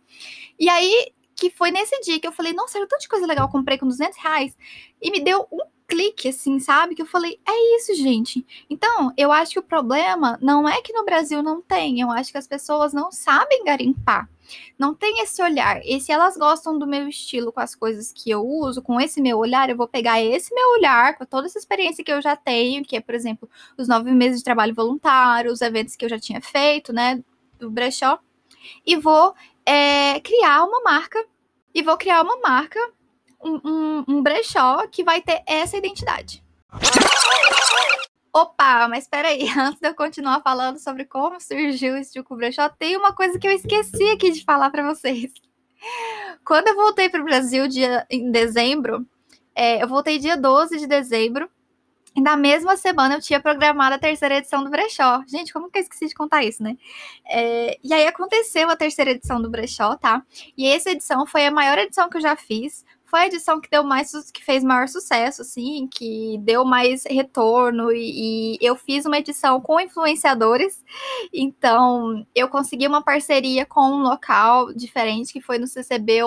E 0.58 0.68
aí, 0.68 1.12
que 1.36 1.50
foi 1.50 1.70
nesse 1.70 2.00
dia 2.00 2.20
que 2.20 2.26
eu 2.26 2.32
falei: 2.32 2.52
nossa, 2.52 2.78
era 2.78 2.86
tanta 2.86 3.08
coisa 3.08 3.26
legal, 3.26 3.46
eu 3.46 3.52
comprei 3.52 3.78
com 3.78 3.86
200 3.86 4.18
reais, 4.18 4.56
e 5.00 5.10
me 5.10 5.20
deu 5.20 5.46
um 5.52 5.60
clique, 5.88 6.28
assim, 6.28 6.60
sabe? 6.60 6.94
Que 6.94 7.02
eu 7.02 7.06
falei, 7.06 7.40
é 7.48 7.76
isso, 7.76 7.94
gente. 7.94 8.46
Então, 8.68 9.12
eu 9.16 9.32
acho 9.32 9.52
que 9.52 9.58
o 9.58 9.62
problema 9.62 10.38
não 10.40 10.68
é 10.68 10.82
que 10.82 10.92
no 10.92 11.04
Brasil 11.04 11.42
não 11.42 11.62
tem, 11.62 12.00
eu 12.00 12.10
acho 12.10 12.30
que 12.30 12.38
as 12.38 12.46
pessoas 12.46 12.92
não 12.92 13.10
sabem 13.10 13.64
garimpar. 13.64 14.28
Não 14.78 14.94
tem 14.94 15.20
esse 15.22 15.42
olhar. 15.42 15.80
E 15.84 16.00
se 16.00 16.12
elas 16.12 16.36
gostam 16.36 16.78
do 16.78 16.86
meu 16.86 17.08
estilo 17.08 17.52
com 17.52 17.60
as 17.60 17.74
coisas 17.74 18.12
que 18.12 18.30
eu 18.30 18.46
uso, 18.46 18.82
com 18.82 19.00
esse 19.00 19.20
meu 19.20 19.38
olhar, 19.38 19.68
eu 19.68 19.76
vou 19.76 19.88
pegar 19.88 20.22
esse 20.22 20.54
meu 20.54 20.70
olhar, 20.72 21.16
com 21.16 21.24
toda 21.24 21.46
essa 21.46 21.58
experiência 21.58 22.04
que 22.04 22.12
eu 22.12 22.20
já 22.20 22.36
tenho, 22.36 22.84
que 22.84 22.96
é, 22.96 23.00
por 23.00 23.14
exemplo, 23.14 23.48
os 23.76 23.88
nove 23.88 24.10
meses 24.12 24.38
de 24.38 24.44
trabalho 24.44 24.74
voluntário, 24.74 25.52
os 25.52 25.60
eventos 25.62 25.96
que 25.96 26.04
eu 26.04 26.08
já 26.08 26.18
tinha 26.18 26.40
feito, 26.40 26.92
né, 26.92 27.22
do 27.58 27.70
brechó, 27.70 28.18
e 28.86 28.96
vou 28.96 29.34
é, 29.66 30.20
criar 30.20 30.64
uma 30.64 30.82
marca. 30.82 31.24
E 31.74 31.82
vou 31.82 31.96
criar 31.96 32.22
uma 32.22 32.38
marca 32.40 32.78
um, 33.42 34.04
um, 34.08 34.22
brechó 34.22 34.86
que 34.88 35.04
vai 35.04 35.20
ter 35.20 35.42
essa 35.46 35.76
identidade. 35.76 36.42
Opa, 38.32 38.88
mas 38.88 39.08
peraí, 39.08 39.48
antes 39.58 39.80
de 39.80 39.88
eu 39.88 39.94
continuar 39.94 40.40
falando 40.42 40.78
sobre 40.78 41.04
como 41.04 41.40
surgiu 41.40 41.94
o 41.94 41.98
Estilco 41.98 42.36
Brechó, 42.36 42.68
tem 42.68 42.96
uma 42.96 43.12
coisa 43.12 43.38
que 43.38 43.46
eu 43.46 43.52
esqueci 43.52 44.10
aqui 44.10 44.30
de 44.30 44.44
falar 44.44 44.70
para 44.70 44.86
vocês. 44.86 45.32
Quando 46.44 46.68
eu 46.68 46.74
voltei 46.74 47.08
para 47.08 47.20
o 47.20 47.24
Brasil 47.24 47.68
dia, 47.68 48.06
em 48.10 48.30
dezembro, 48.30 49.06
é, 49.54 49.82
eu 49.82 49.88
voltei 49.88 50.18
dia 50.18 50.36
12 50.36 50.78
de 50.78 50.86
dezembro, 50.86 51.48
e 52.18 52.20
na 52.20 52.36
mesma 52.36 52.76
semana 52.76 53.14
eu 53.14 53.20
tinha 53.20 53.38
programado 53.38 53.94
a 53.94 53.98
terceira 53.98 54.38
edição 54.38 54.64
do 54.64 54.70
Brechó. 54.70 55.22
Gente, 55.28 55.52
como 55.52 55.70
que 55.70 55.78
eu 55.78 55.82
esqueci 55.82 56.08
de 56.08 56.14
contar 56.14 56.42
isso, 56.42 56.62
né? 56.62 56.76
É, 57.24 57.78
e 57.82 57.94
aí 57.94 58.08
aconteceu 58.08 58.68
a 58.68 58.74
terceira 58.74 59.12
edição 59.12 59.40
do 59.40 59.48
Brechó, 59.48 59.96
tá? 59.96 60.22
E 60.56 60.66
essa 60.66 60.90
edição 60.90 61.24
foi 61.26 61.46
a 61.46 61.50
maior 61.50 61.78
edição 61.78 62.10
que 62.10 62.16
eu 62.16 62.20
já 62.20 62.34
fiz 62.34 62.84
foi 63.08 63.20
a 63.20 63.26
edição 63.26 63.60
que 63.60 63.70
deu 63.70 63.82
mais 63.82 64.12
que 64.32 64.44
fez 64.44 64.62
maior 64.62 64.86
sucesso, 64.86 65.42
assim, 65.42 65.88
que 65.88 66.38
deu 66.42 66.64
mais 66.64 67.04
retorno 67.04 67.90
e, 67.90 68.56
e, 68.56 68.58
eu 68.60 68.76
fiz 68.76 69.06
uma 69.06 69.18
edição 69.18 69.60
com 69.60 69.80
influenciadores, 69.80 70.84
então 71.32 72.26
eu 72.34 72.48
consegui 72.48 72.86
uma 72.86 73.02
parceria 73.02 73.64
com 73.64 73.80
um 73.80 74.02
local 74.02 74.72
diferente 74.74 75.32
que 75.32 75.40
foi 75.40 75.58
no 75.58 75.66
CCB 75.66 76.20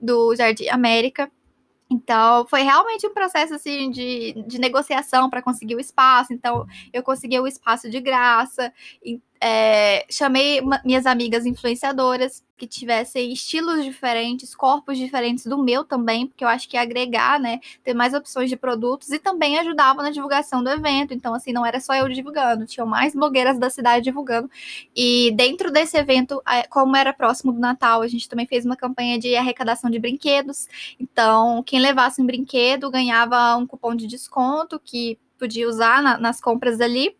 do 0.00 0.34
Jardim 0.34 0.68
América. 0.68 1.30
Então, 1.90 2.46
foi 2.46 2.62
realmente 2.62 3.06
um 3.06 3.12
processo 3.12 3.54
assim 3.54 3.90
de, 3.90 4.32
de 4.46 4.58
negociação 4.58 5.28
para 5.28 5.42
conseguir 5.42 5.76
o 5.76 5.80
espaço. 5.80 6.32
Então, 6.32 6.66
eu 6.90 7.02
consegui 7.02 7.38
o 7.38 7.46
espaço 7.46 7.90
de 7.90 8.00
graça. 8.00 8.72
É, 9.44 10.06
chamei 10.08 10.60
minhas 10.84 11.04
amigas 11.04 11.44
influenciadoras 11.44 12.44
que 12.56 12.64
tivessem 12.64 13.32
estilos 13.32 13.84
diferentes, 13.84 14.54
corpos 14.54 14.96
diferentes 14.96 15.44
do 15.46 15.60
meu 15.60 15.82
também, 15.82 16.28
porque 16.28 16.44
eu 16.44 16.48
acho 16.48 16.68
que 16.68 16.76
agregar, 16.76 17.40
né, 17.40 17.58
ter 17.82 17.92
mais 17.92 18.14
opções 18.14 18.48
de 18.48 18.56
produtos 18.56 19.10
e 19.10 19.18
também 19.18 19.58
ajudava 19.58 20.00
na 20.00 20.10
divulgação 20.10 20.62
do 20.62 20.70
evento. 20.70 21.12
Então, 21.12 21.34
assim, 21.34 21.52
não 21.52 21.66
era 21.66 21.80
só 21.80 21.92
eu 21.92 22.08
divulgando, 22.08 22.66
tinham 22.66 22.86
mais 22.86 23.16
blogueiras 23.16 23.58
da 23.58 23.68
cidade 23.68 24.04
divulgando. 24.04 24.48
E 24.94 25.32
dentro 25.34 25.72
desse 25.72 25.96
evento, 25.96 26.40
como 26.70 26.94
era 26.96 27.12
próximo 27.12 27.52
do 27.52 27.58
Natal, 27.58 28.00
a 28.00 28.06
gente 28.06 28.28
também 28.28 28.46
fez 28.46 28.64
uma 28.64 28.76
campanha 28.76 29.18
de 29.18 29.34
arrecadação 29.34 29.90
de 29.90 29.98
brinquedos. 29.98 30.68
Então, 31.00 31.64
quem 31.64 31.80
levasse 31.80 32.22
um 32.22 32.26
brinquedo 32.26 32.88
ganhava 32.92 33.56
um 33.56 33.66
cupom 33.66 33.96
de 33.96 34.06
desconto 34.06 34.78
que 34.78 35.18
podia 35.36 35.68
usar 35.68 36.00
na, 36.00 36.16
nas 36.16 36.40
compras 36.40 36.80
ali. 36.80 37.16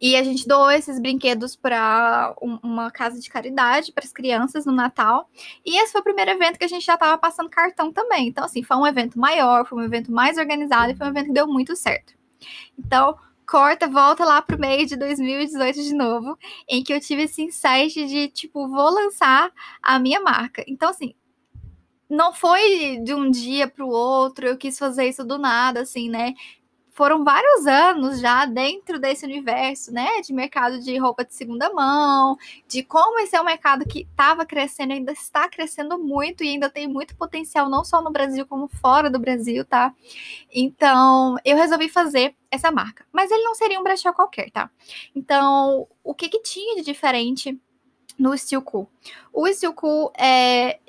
E 0.00 0.16
a 0.16 0.22
gente 0.22 0.46
doou 0.46 0.70
esses 0.70 1.00
brinquedos 1.00 1.56
para 1.56 2.34
um, 2.42 2.58
uma 2.62 2.90
casa 2.90 3.20
de 3.20 3.28
caridade 3.28 3.92
para 3.92 4.04
as 4.04 4.12
crianças 4.12 4.66
no 4.66 4.72
Natal. 4.72 5.28
E 5.64 5.80
esse 5.80 5.92
foi 5.92 6.00
o 6.00 6.04
primeiro 6.04 6.30
evento 6.30 6.58
que 6.58 6.64
a 6.64 6.68
gente 6.68 6.84
já 6.84 6.94
estava 6.94 7.16
passando 7.18 7.50
cartão 7.50 7.92
também. 7.92 8.28
Então, 8.28 8.44
assim, 8.44 8.62
foi 8.62 8.76
um 8.76 8.86
evento 8.86 9.18
maior, 9.18 9.66
foi 9.66 9.78
um 9.78 9.84
evento 9.84 10.12
mais 10.12 10.38
organizado 10.38 10.92
e 10.92 10.96
foi 10.96 11.06
um 11.06 11.10
evento 11.10 11.26
que 11.26 11.32
deu 11.32 11.46
muito 11.46 11.74
certo. 11.76 12.14
Então, 12.78 13.16
corta, 13.46 13.88
volta 13.88 14.24
lá 14.24 14.42
pro 14.42 14.58
meio 14.58 14.86
de 14.86 14.96
2018 14.96 15.82
de 15.82 15.94
novo, 15.94 16.38
em 16.68 16.84
que 16.84 16.92
eu 16.92 17.00
tive 17.00 17.22
esse 17.22 17.42
insight 17.42 18.06
de, 18.06 18.28
tipo, 18.28 18.68
vou 18.68 18.90
lançar 18.90 19.50
a 19.82 19.98
minha 19.98 20.20
marca. 20.20 20.62
Então, 20.68 20.90
assim, 20.90 21.14
não 22.08 22.32
foi 22.32 22.98
de 23.02 23.14
um 23.14 23.30
dia 23.30 23.68
para 23.68 23.84
o 23.84 23.88
outro, 23.88 24.46
eu 24.46 24.56
quis 24.56 24.78
fazer 24.78 25.06
isso 25.08 25.24
do 25.24 25.38
nada, 25.38 25.80
assim, 25.80 26.08
né? 26.08 26.34
Foram 26.98 27.22
vários 27.22 27.64
anos 27.64 28.18
já 28.18 28.44
dentro 28.44 28.98
desse 28.98 29.24
universo, 29.24 29.92
né, 29.92 30.20
de 30.20 30.32
mercado 30.32 30.80
de 30.80 30.98
roupa 30.98 31.24
de 31.24 31.32
segunda 31.32 31.72
mão, 31.72 32.36
de 32.66 32.82
como 32.82 33.20
esse 33.20 33.36
é 33.36 33.40
um 33.40 33.44
mercado 33.44 33.86
que 33.86 34.00
estava 34.00 34.44
crescendo, 34.44 34.92
ainda 34.92 35.12
está 35.12 35.48
crescendo 35.48 35.96
muito 35.96 36.42
e 36.42 36.48
ainda 36.48 36.68
tem 36.68 36.88
muito 36.88 37.14
potencial, 37.14 37.70
não 37.70 37.84
só 37.84 38.02
no 38.02 38.10
Brasil, 38.10 38.44
como 38.44 38.66
fora 38.66 39.08
do 39.08 39.20
Brasil, 39.20 39.64
tá? 39.64 39.94
Então, 40.52 41.36
eu 41.44 41.56
resolvi 41.56 41.88
fazer 41.88 42.34
essa 42.50 42.72
marca. 42.72 43.06
Mas 43.12 43.30
ele 43.30 43.44
não 43.44 43.54
seria 43.54 43.78
um 43.78 43.84
brechó 43.84 44.12
qualquer, 44.12 44.50
tá? 44.50 44.68
Então, 45.14 45.86
o 46.02 46.12
que 46.12 46.28
que 46.28 46.42
tinha 46.42 46.74
de 46.74 46.82
diferente 46.82 47.56
no 48.18 48.36
Steel 48.36 48.60
Cool? 48.62 48.90
O 49.32 49.46
Steel 49.46 49.72
Cool 49.72 50.12
é, 50.18 50.80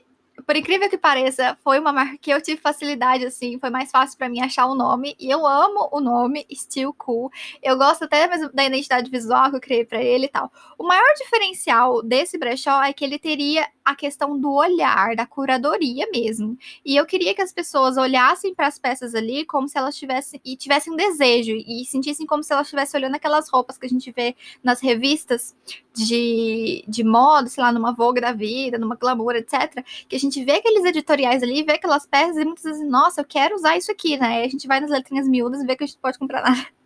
por 0.50 0.56
incrível 0.56 0.90
que 0.90 0.98
pareça, 0.98 1.56
foi 1.64 1.78
uma 1.78 1.94
marca 1.94 2.18
que 2.18 2.32
eu 2.32 2.42
tive 2.42 2.60
facilidade, 2.60 3.24
assim, 3.24 3.60
foi 3.60 3.70
mais 3.70 3.92
fácil 3.92 4.18
para 4.18 4.28
mim 4.28 4.42
achar 4.42 4.66
o 4.66 4.74
nome. 4.74 5.16
E 5.20 5.30
eu 5.30 5.46
amo 5.46 5.88
o 5.92 6.02
nome, 6.02 6.44
Still 6.52 6.92
Cool. 6.92 7.30
Eu 7.62 7.78
gosto 7.78 8.06
até 8.06 8.26
mesmo 8.26 8.52
da 8.52 8.66
identidade 8.66 9.12
visual 9.12 9.52
que 9.52 9.58
eu 9.58 9.62
criei 9.62 9.86
para 9.86 10.02
ele 10.02 10.26
e 10.26 10.28
tal. 10.28 10.52
O 10.76 10.88
maior 10.88 11.14
diferencial 11.20 12.02
desse 12.02 12.36
brechó 12.36 12.82
é 12.82 12.92
que 12.92 13.06
ele 13.06 13.20
teria 13.20 13.68
a 13.90 13.96
questão 13.96 14.40
do 14.40 14.52
olhar, 14.54 15.16
da 15.16 15.26
curadoria 15.26 16.08
mesmo. 16.12 16.58
E 16.86 16.96
eu 16.96 17.06
queria 17.06 17.34
que 17.34 17.42
as 17.42 17.52
pessoas 17.52 17.98
olhassem 17.98 18.54
para 18.54 18.68
as 18.68 18.78
peças 18.78 19.16
ali 19.16 19.46
como 19.46 19.68
se 19.68 19.78
elas 19.78 19.96
tivessem 19.98 20.40
e 20.46 20.56
tivessem 20.56 20.94
um 20.94 20.96
desejo 20.96 21.52
e 21.52 21.86
sentissem 21.86 22.26
como 22.26 22.44
se 22.44 22.54
elas 22.54 22.68
estivessem 22.68 23.00
olhando 23.00 23.16
aquelas 23.16 23.50
roupas 23.50 23.78
que 23.78 23.86
a 23.86 23.90
gente 23.90 24.12
vê 24.12 24.36
nas 24.64 24.80
revistas 24.80 25.56
de, 25.94 26.84
de 26.88 27.04
moda, 27.04 27.48
sei 27.48 27.64
lá, 27.64 27.72
numa 27.72 27.94
Vogue 27.94 28.22
da 28.22 28.32
vida, 28.32 28.78
numa 28.78 28.96
Glamour, 28.96 29.36
etc. 29.36 29.84
Que 30.08 30.16
a 30.16 30.20
gente 30.20 30.44
vê 30.44 30.54
aqueles 30.54 30.86
editoriais 30.86 31.42
ali, 31.44 31.64
vê 31.64 31.74
aquelas 31.74 32.06
peças 32.06 32.38
e 32.38 32.46
muitas 32.46 32.64
vezes, 32.64 32.88
nossa, 32.88 33.22
eu 33.22 33.26
quero 33.26 33.56
usar 33.56 33.78
isso 33.78 33.92
aqui, 33.92 34.18
né? 34.18 34.44
E 34.44 34.46
a 34.46 34.50
gente 34.50 34.68
vai 34.68 34.80
nas 34.80 34.92
letrinhas 34.92 35.28
miúdas 35.28 35.62
e 35.62 35.66
vê 35.66 35.76
que 35.76 35.84
a 35.84 35.88
gente 35.88 36.00
pode 36.00 36.20
comprar 36.20 36.42
nada. 36.44 36.79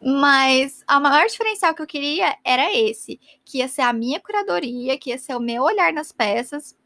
Mas 0.00 0.82
a 0.86 0.98
maior 1.00 1.26
diferencial 1.26 1.74
que 1.74 1.82
eu 1.82 1.86
queria 1.86 2.36
era 2.44 2.72
esse, 2.76 3.20
que 3.44 3.58
ia 3.58 3.68
ser 3.68 3.82
a 3.82 3.92
minha 3.92 4.20
curadoria, 4.20 4.98
que 4.98 5.10
ia 5.10 5.18
ser 5.18 5.36
o 5.36 5.40
meu 5.40 5.62
olhar 5.62 5.92
nas 5.92 6.12
peças 6.12 6.76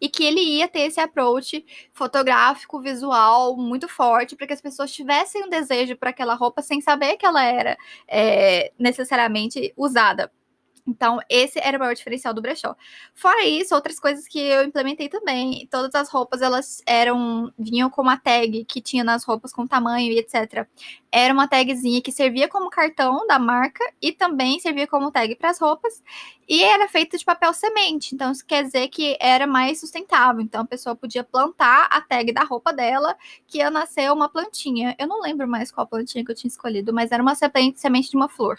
e 0.00 0.08
que 0.08 0.24
ele 0.24 0.40
ia 0.40 0.68
ter 0.68 0.80
esse 0.80 1.00
approach 1.00 1.64
fotográfico, 1.92 2.80
visual 2.80 3.56
muito 3.56 3.88
forte, 3.88 4.36
para 4.36 4.46
que 4.46 4.52
as 4.52 4.60
pessoas 4.60 4.92
tivessem 4.92 5.44
um 5.44 5.48
desejo 5.48 5.96
para 5.96 6.10
aquela 6.10 6.34
roupa 6.34 6.60
sem 6.60 6.80
saber 6.80 7.16
que 7.16 7.24
ela 7.24 7.44
era 7.44 7.78
é, 8.06 8.72
necessariamente 8.78 9.72
usada 9.76 10.30
Então, 10.86 11.18
esse 11.28 11.58
era 11.58 11.76
o 11.76 11.80
maior 11.80 11.94
diferencial 11.94 12.32
do 12.32 12.40
brechó. 12.40 12.76
Fora 13.14 13.44
isso, 13.44 13.74
outras 13.74 13.98
coisas 13.98 14.28
que 14.28 14.38
eu 14.38 14.62
implementei 14.62 15.08
também. 15.08 15.66
Todas 15.70 15.94
as 15.94 16.08
roupas, 16.08 16.40
elas 16.42 16.82
eram 16.86 17.52
vinham 17.58 17.90
com 17.90 18.02
uma 18.02 18.16
tag 18.16 18.64
que 18.64 18.80
tinha 18.80 19.02
nas 19.02 19.24
roupas 19.24 19.52
com 19.52 19.66
tamanho 19.66 20.12
e 20.12 20.18
etc. 20.18 20.66
Era 21.10 21.34
uma 21.34 21.48
tagzinha 21.48 22.00
que 22.00 22.12
servia 22.12 22.48
como 22.48 22.70
cartão 22.70 23.26
da 23.26 23.38
marca 23.38 23.82
e 24.00 24.12
também 24.12 24.60
servia 24.60 24.86
como 24.86 25.10
tag 25.10 25.34
para 25.36 25.50
as 25.50 25.58
roupas. 25.58 26.02
E 26.48 26.62
era 26.62 26.88
feita 26.88 27.18
de 27.18 27.24
papel 27.24 27.52
semente. 27.52 28.14
Então, 28.14 28.30
isso 28.30 28.46
quer 28.46 28.62
dizer 28.62 28.88
que 28.88 29.16
era 29.20 29.46
mais 29.46 29.80
sustentável. 29.80 30.40
Então, 30.40 30.62
a 30.62 30.66
pessoa 30.66 30.94
podia 30.94 31.24
plantar 31.24 31.88
a 31.90 32.00
tag 32.00 32.32
da 32.32 32.44
roupa 32.44 32.72
dela, 32.72 33.16
que 33.46 33.58
ia 33.58 33.70
nascer 33.70 34.12
uma 34.12 34.28
plantinha. 34.28 34.94
Eu 34.98 35.08
não 35.08 35.20
lembro 35.20 35.48
mais 35.48 35.72
qual 35.72 35.86
plantinha 35.86 36.24
que 36.24 36.30
eu 36.30 36.36
tinha 36.36 36.48
escolhido, 36.48 36.92
mas 36.92 37.10
era 37.10 37.22
uma 37.22 37.34
semente 37.34 38.10
de 38.10 38.16
uma 38.16 38.28
flor. 38.28 38.58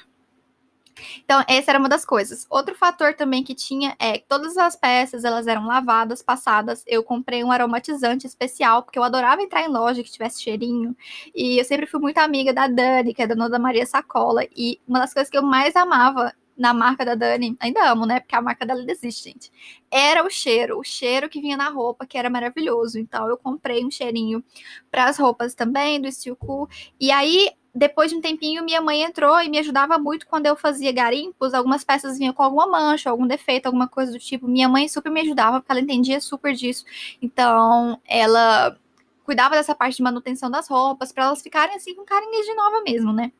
Então, 1.23 1.43
essa 1.47 1.71
era 1.71 1.79
uma 1.79 1.89
das 1.89 2.05
coisas. 2.05 2.45
Outro 2.49 2.75
fator 2.75 3.13
também 3.13 3.43
que 3.43 3.55
tinha 3.55 3.95
é 3.99 4.17
que 4.17 4.27
todas 4.27 4.57
as 4.57 4.75
peças 4.75 5.23
elas 5.23 5.47
eram 5.47 5.65
lavadas, 5.65 6.21
passadas. 6.21 6.83
Eu 6.87 7.03
comprei 7.03 7.43
um 7.43 7.51
aromatizante 7.51 8.27
especial, 8.27 8.83
porque 8.83 8.99
eu 8.99 9.03
adorava 9.03 9.41
entrar 9.41 9.61
em 9.61 9.67
loja 9.67 10.03
que 10.03 10.11
tivesse 10.11 10.41
cheirinho. 10.41 10.95
E 11.35 11.59
eu 11.59 11.65
sempre 11.65 11.85
fui 11.85 11.99
muito 11.99 12.17
amiga 12.17 12.53
da 12.53 12.67
Dani, 12.67 13.13
que 13.13 13.21
é 13.21 13.27
dona 13.27 13.49
da 13.49 13.59
Maria 13.59 13.85
Sacola. 13.85 14.43
E 14.55 14.79
uma 14.87 14.99
das 14.99 15.13
coisas 15.13 15.29
que 15.29 15.37
eu 15.37 15.43
mais 15.43 15.75
amava 15.75 16.33
na 16.57 16.73
marca 16.73 17.05
da 17.05 17.13
Dani, 17.13 17.55
ainda 17.59 17.89
amo, 17.89 18.05
né? 18.05 18.19
Porque 18.19 18.35
a 18.35 18.41
marca 18.41 18.65
dela 18.65 18.83
existe, 18.89 19.29
gente. 19.29 19.51
Era 19.91 20.25
o 20.25 20.29
cheiro, 20.29 20.79
o 20.79 20.83
cheiro 20.83 21.29
que 21.29 21.39
vinha 21.39 21.55
na 21.55 21.69
roupa, 21.69 22.05
que 22.05 22.17
era 22.17 22.29
maravilhoso. 22.29 22.97
Então 22.99 23.27
eu 23.27 23.37
comprei 23.37 23.85
um 23.85 23.91
cheirinho 23.91 24.43
para 24.89 25.05
as 25.05 25.17
roupas 25.19 25.53
também 25.53 26.01
do 26.01 26.11
Steel. 26.11 26.37
E 26.99 27.11
aí 27.11 27.51
depois 27.77 28.09
de 28.09 28.17
um 28.17 28.21
tempinho, 28.21 28.63
minha 28.63 28.81
mãe 28.81 29.03
entrou 29.03 29.39
e 29.39 29.49
me 29.49 29.59
ajudava 29.59 29.99
muito 29.99 30.25
quando 30.25 30.47
eu 30.47 30.55
fazia 30.55 30.91
garimpos. 30.91 31.53
Algumas 31.53 31.83
peças 31.83 32.17
vinham 32.17 32.33
com 32.33 32.41
alguma 32.41 32.65
mancha, 32.65 33.09
algum 33.09 33.27
defeito, 33.27 33.67
alguma 33.67 33.87
coisa 33.87 34.11
do 34.11 34.19
tipo. 34.19 34.47
Minha 34.47 34.67
mãe 34.67 34.87
super 34.89 35.11
me 35.11 35.21
ajudava, 35.21 35.59
porque 35.59 35.71
ela 35.71 35.81
entendia 35.81 36.19
super 36.19 36.53
disso. 36.55 36.83
Então, 37.21 38.01
ela 38.07 38.75
cuidava 39.23 39.55
dessa 39.55 39.75
parte 39.75 39.97
de 39.97 40.03
manutenção 40.03 40.49
das 40.49 40.67
roupas, 40.67 41.11
para 41.11 41.25
elas 41.25 41.41
ficarem 41.41 41.75
assim 41.75 41.93
com 41.93 42.03
carinha 42.03 42.43
de 42.43 42.53
nova 42.55 42.81
mesmo, 42.81 43.13
né? 43.13 43.31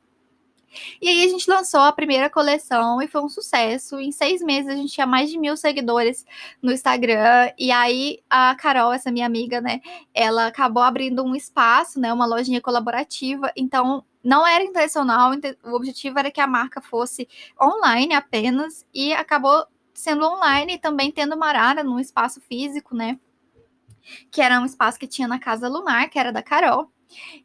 E 1.02 1.08
aí 1.08 1.24
a 1.24 1.30
gente 1.30 1.50
lançou 1.50 1.80
a 1.80 1.92
primeira 1.92 2.30
coleção 2.30 3.02
e 3.02 3.08
foi 3.08 3.22
um 3.22 3.30
sucesso. 3.30 4.00
Em 4.00 4.12
seis 4.12 4.42
meses 4.42 4.70
a 4.70 4.76
gente 4.76 4.94
tinha 4.94 5.08
mais 5.08 5.30
de 5.30 5.40
mil 5.40 5.56
seguidores 5.58 6.26
no 6.62 6.72
Instagram. 6.72 7.52
E 7.58 7.72
aí 7.72 8.20
a 8.30 8.54
Carol, 8.56 8.94
essa 8.94 9.12
minha 9.12 9.26
amiga, 9.26 9.62
né, 9.62 9.82
ela 10.14 10.48
acabou 10.48 10.84
abrindo 10.84 11.24
um 11.24 11.36
espaço, 11.36 12.00
né, 12.00 12.12
uma 12.14 12.26
lojinha 12.26 12.62
colaborativa. 12.62 13.52
Então 13.56 14.04
não 14.28 14.46
era 14.46 14.62
intencional, 14.62 15.32
o 15.64 15.74
objetivo 15.74 16.20
era 16.20 16.30
que 16.30 16.42
a 16.42 16.46
marca 16.46 16.82
fosse 16.82 17.30
online 17.60 18.14
apenas 18.14 18.86
e 18.94 19.14
acabou 19.14 19.66
sendo 19.94 20.26
online 20.26 20.74
e 20.74 20.78
também 20.78 21.14
tendo 21.14 21.34
uma 21.34 21.48
arara 21.48 21.82
num 21.82 21.98
espaço 21.98 22.42
físico, 22.42 22.94
né? 22.94 23.18
Que 24.30 24.42
era 24.42 24.60
um 24.60 24.66
espaço 24.66 25.00
que 25.00 25.08
tinha 25.08 25.30
na 25.30 25.40
Casa 25.40 25.70
Lunar, 25.70 26.10
que 26.10 26.20
era 26.20 26.34
da 26.34 26.44
Carol. 26.44 26.92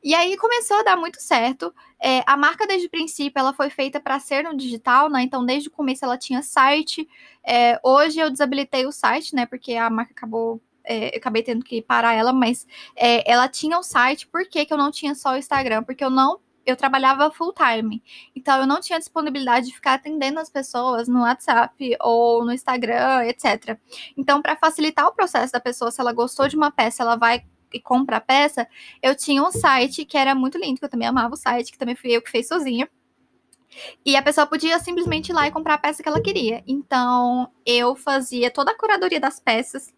E 0.03 0.13
aí 0.13 0.37
começou 0.37 0.79
a 0.79 0.83
dar 0.83 0.97
muito 0.97 1.23
certo. 1.23 1.73
É, 2.03 2.25
a 2.27 2.37
marca, 2.37 2.67
desde 2.67 2.89
o 2.89 2.91
princípio, 2.91 3.39
ela 3.39 3.53
foi 3.53 3.71
feita 3.71 4.01
para 4.01 4.19
ser 4.19 4.43
no 4.43 4.57
digital, 4.57 5.09
né? 5.09 5.23
Então, 5.23 5.47
desde 5.47 5.69
o 5.69 5.73
começo, 5.73 6.05
ela 6.05 6.19
tinha 6.19 6.43
site. 6.43 7.09
É, 7.47 7.79
hoje 7.85 8.19
eu 8.19 8.29
desabilitei 8.29 8.87
o 8.87 8.93
site, 8.93 9.37
né? 9.37 9.47
Porque 9.47 9.75
a 9.75 9.89
marca 9.89 10.11
acabou. 10.11 10.61
É, 10.83 11.17
acabei 11.17 11.45
tendo 11.45 11.65
que 11.65 11.81
parar 11.81 12.13
ela, 12.15 12.33
mas 12.33 12.67
é, 12.97 13.31
ela 13.31 13.47
tinha 13.47 13.79
o 13.79 13.85
site. 13.85 14.27
Por 14.27 14.49
que, 14.49 14.67
que 14.67 14.73
eu 14.73 14.77
não 14.77 14.91
tinha 14.91 15.15
só 15.15 15.35
o 15.35 15.37
Instagram? 15.37 15.85
Porque 15.85 16.03
eu 16.03 16.11
não 16.11 16.41
eu 16.65 16.77
trabalhava 16.77 17.31
full 17.31 17.53
time. 17.53 18.03
Então 18.35 18.61
eu 18.61 18.67
não 18.67 18.81
tinha 18.81 18.99
disponibilidade 18.99 19.67
de 19.67 19.75
ficar 19.75 19.95
atendendo 19.95 20.41
as 20.41 20.51
pessoas 20.51 21.09
no 21.09 21.23
WhatsApp 21.23 21.97
ou 22.01 22.45
no 22.45 22.53
Instagram, 22.53 23.25
etc. 23.27 23.79
Então, 24.17 24.41
para 24.41 24.57
facilitar 24.57 25.07
o 25.07 25.13
processo 25.13 25.53
da 25.53 25.61
pessoa, 25.61 25.91
se 25.91 26.01
ela 26.01 26.13
gostou 26.13 26.49
de 26.49 26.57
uma 26.57 26.71
peça, 26.71 27.03
ela 27.03 27.17
vai 27.17 27.45
e 27.73 27.81
compra 27.81 28.19
a 28.19 28.21
peça, 28.21 28.69
eu 29.03 29.17
tinha 29.17 29.43
um 29.43 29.51
site 29.51 30.05
que 30.05 30.19
era 30.19 30.35
muito 30.35 30.59
lindo, 30.59 30.79
que 30.79 30.85
eu 30.85 30.91
também 30.91 31.09
amava 31.09 31.35
o 31.35 31.39
site, 31.39 31.73
que 31.73 31.79
também 31.79 31.97
fui 31.97 32.11
eu 32.11 32.21
que 32.21 32.31
fiz 32.31 32.47
sozinha. 32.47 32.89
E 34.05 34.15
a 34.17 34.23
pessoa 34.23 34.47
podia 34.47 34.79
simplesmente 34.79 35.31
ir 35.31 35.33
lá 35.33 35.47
e 35.47 35.51
comprar 35.51 35.75
a 35.75 35.79
peça 35.79 36.03
que 36.03 36.09
ela 36.09 36.21
queria. 36.21 36.63
Então, 36.67 37.51
eu 37.65 37.97
fazia 37.97 38.51
toda 38.51 38.73
a 38.73 38.77
curadoria 38.77 39.19
das 39.19 39.41
peças, 39.41 39.95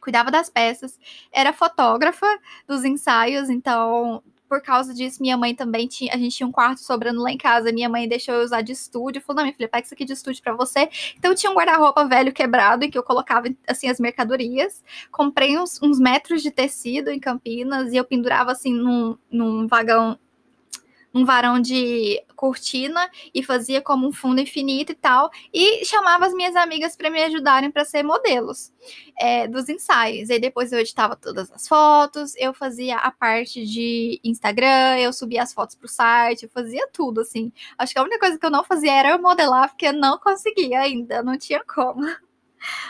cuidava 0.00 0.30
das 0.30 0.48
peças, 0.48 0.98
era 1.30 1.52
fotógrafa 1.52 2.26
dos 2.66 2.84
ensaios, 2.84 3.50
então 3.50 4.22
por 4.52 4.60
causa 4.60 4.92
disso, 4.92 5.22
minha 5.22 5.34
mãe 5.34 5.54
também 5.54 5.88
tinha. 5.88 6.12
A 6.12 6.18
gente 6.18 6.36
tinha 6.36 6.46
um 6.46 6.52
quarto 6.52 6.82
sobrando 6.82 7.22
lá 7.22 7.32
em 7.32 7.38
casa. 7.38 7.72
Minha 7.72 7.88
mãe 7.88 8.06
deixou 8.06 8.34
eu 8.34 8.44
usar 8.44 8.60
de 8.60 8.72
estúdio. 8.72 9.22
Falou: 9.22 9.38
não, 9.38 9.44
minha 9.44 9.54
filha, 9.56 9.66
pega 9.66 9.86
isso 9.86 9.94
aqui 9.94 10.04
de 10.04 10.12
estúdio 10.12 10.42
para 10.42 10.52
você. 10.52 10.90
Então 11.16 11.30
eu 11.30 11.34
tinha 11.34 11.50
um 11.50 11.54
guarda-roupa 11.54 12.04
velho 12.04 12.30
quebrado 12.34 12.84
em 12.84 12.90
que 12.90 12.98
eu 12.98 13.02
colocava 13.02 13.48
assim 13.66 13.88
as 13.88 13.98
mercadorias. 13.98 14.84
Comprei 15.10 15.58
uns, 15.58 15.80
uns 15.82 15.98
metros 15.98 16.42
de 16.42 16.50
tecido 16.50 17.08
em 17.08 17.18
Campinas 17.18 17.94
e 17.94 17.96
eu 17.96 18.04
pendurava 18.04 18.52
assim 18.52 18.74
num, 18.74 19.16
num 19.30 19.66
vagão 19.66 20.18
um 21.14 21.24
varão 21.24 21.60
de 21.60 22.22
cortina 22.34 23.08
e 23.34 23.42
fazia 23.42 23.80
como 23.80 24.08
um 24.08 24.12
fundo 24.12 24.40
infinito 24.40 24.92
e 24.92 24.94
tal, 24.94 25.30
e 25.52 25.84
chamava 25.84 26.26
as 26.26 26.34
minhas 26.34 26.56
amigas 26.56 26.96
para 26.96 27.10
me 27.10 27.22
ajudarem 27.22 27.70
para 27.70 27.84
ser 27.84 28.02
modelos 28.02 28.72
é, 29.18 29.46
dos 29.46 29.68
ensaios. 29.68 30.30
E 30.30 30.38
depois 30.38 30.72
eu 30.72 30.80
editava 30.80 31.14
todas 31.14 31.50
as 31.52 31.68
fotos, 31.68 32.34
eu 32.36 32.52
fazia 32.52 32.96
a 32.96 33.10
parte 33.10 33.64
de 33.64 34.20
Instagram, 34.24 34.98
eu 34.98 35.12
subia 35.12 35.42
as 35.42 35.52
fotos 35.52 35.76
para 35.76 35.86
o 35.86 35.88
site, 35.88 36.44
eu 36.44 36.50
fazia 36.50 36.88
tudo 36.92 37.20
assim. 37.20 37.52
Acho 37.78 37.92
que 37.92 37.98
a 37.98 38.02
única 38.02 38.18
coisa 38.18 38.38
que 38.38 38.46
eu 38.46 38.50
não 38.50 38.64
fazia 38.64 38.92
era 38.92 39.18
modelar, 39.18 39.68
porque 39.68 39.86
eu 39.86 39.92
não 39.92 40.18
conseguia 40.18 40.80
ainda, 40.80 41.22
não 41.22 41.38
tinha 41.38 41.62
como. 41.64 42.02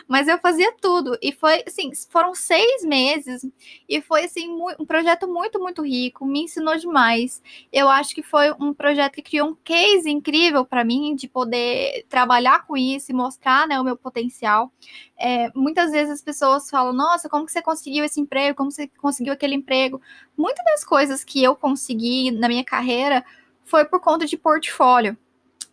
Mas 0.06 0.28
eu 0.28 0.38
fazia 0.38 0.72
tudo. 0.80 1.16
E 1.22 1.32
foi, 1.32 1.62
assim, 1.66 1.90
foram 2.10 2.34
seis 2.34 2.84
meses. 2.84 3.46
E 3.88 4.00
foi, 4.00 4.24
assim, 4.24 4.48
um 4.78 4.84
projeto 4.86 5.28
muito, 5.28 5.60
muito 5.60 5.82
rico. 5.82 6.26
Me 6.26 6.42
ensinou 6.42 6.76
demais. 6.76 7.42
Eu 7.72 7.88
acho 7.88 8.14
que 8.14 8.22
foi 8.22 8.52
um 8.60 8.74
projeto 8.74 9.14
que 9.14 9.22
criou 9.22 9.48
um 9.50 9.56
case 9.64 10.10
incrível 10.10 10.64
para 10.64 10.84
mim 10.84 11.14
de 11.14 11.28
poder 11.28 12.04
trabalhar 12.08 12.66
com 12.66 12.76
isso 12.76 13.10
e 13.10 13.14
mostrar 13.14 13.66
né, 13.66 13.80
o 13.80 13.84
meu 13.84 13.96
potencial. 13.96 14.72
É, 15.18 15.50
muitas 15.54 15.90
vezes 15.90 16.14
as 16.14 16.22
pessoas 16.22 16.68
falam: 16.68 16.92
Nossa, 16.92 17.28
como 17.28 17.46
que 17.46 17.52
você 17.52 17.62
conseguiu 17.62 18.04
esse 18.04 18.20
emprego? 18.20 18.56
Como 18.56 18.70
você 18.70 18.88
conseguiu 19.00 19.32
aquele 19.32 19.54
emprego? 19.54 20.00
Muitas 20.36 20.64
das 20.64 20.84
coisas 20.84 21.24
que 21.24 21.42
eu 21.42 21.54
consegui 21.54 22.30
na 22.30 22.48
minha 22.48 22.64
carreira 22.64 23.24
foi 23.64 23.84
por 23.84 24.00
conta 24.00 24.26
de 24.26 24.36
portfólio. 24.36 25.16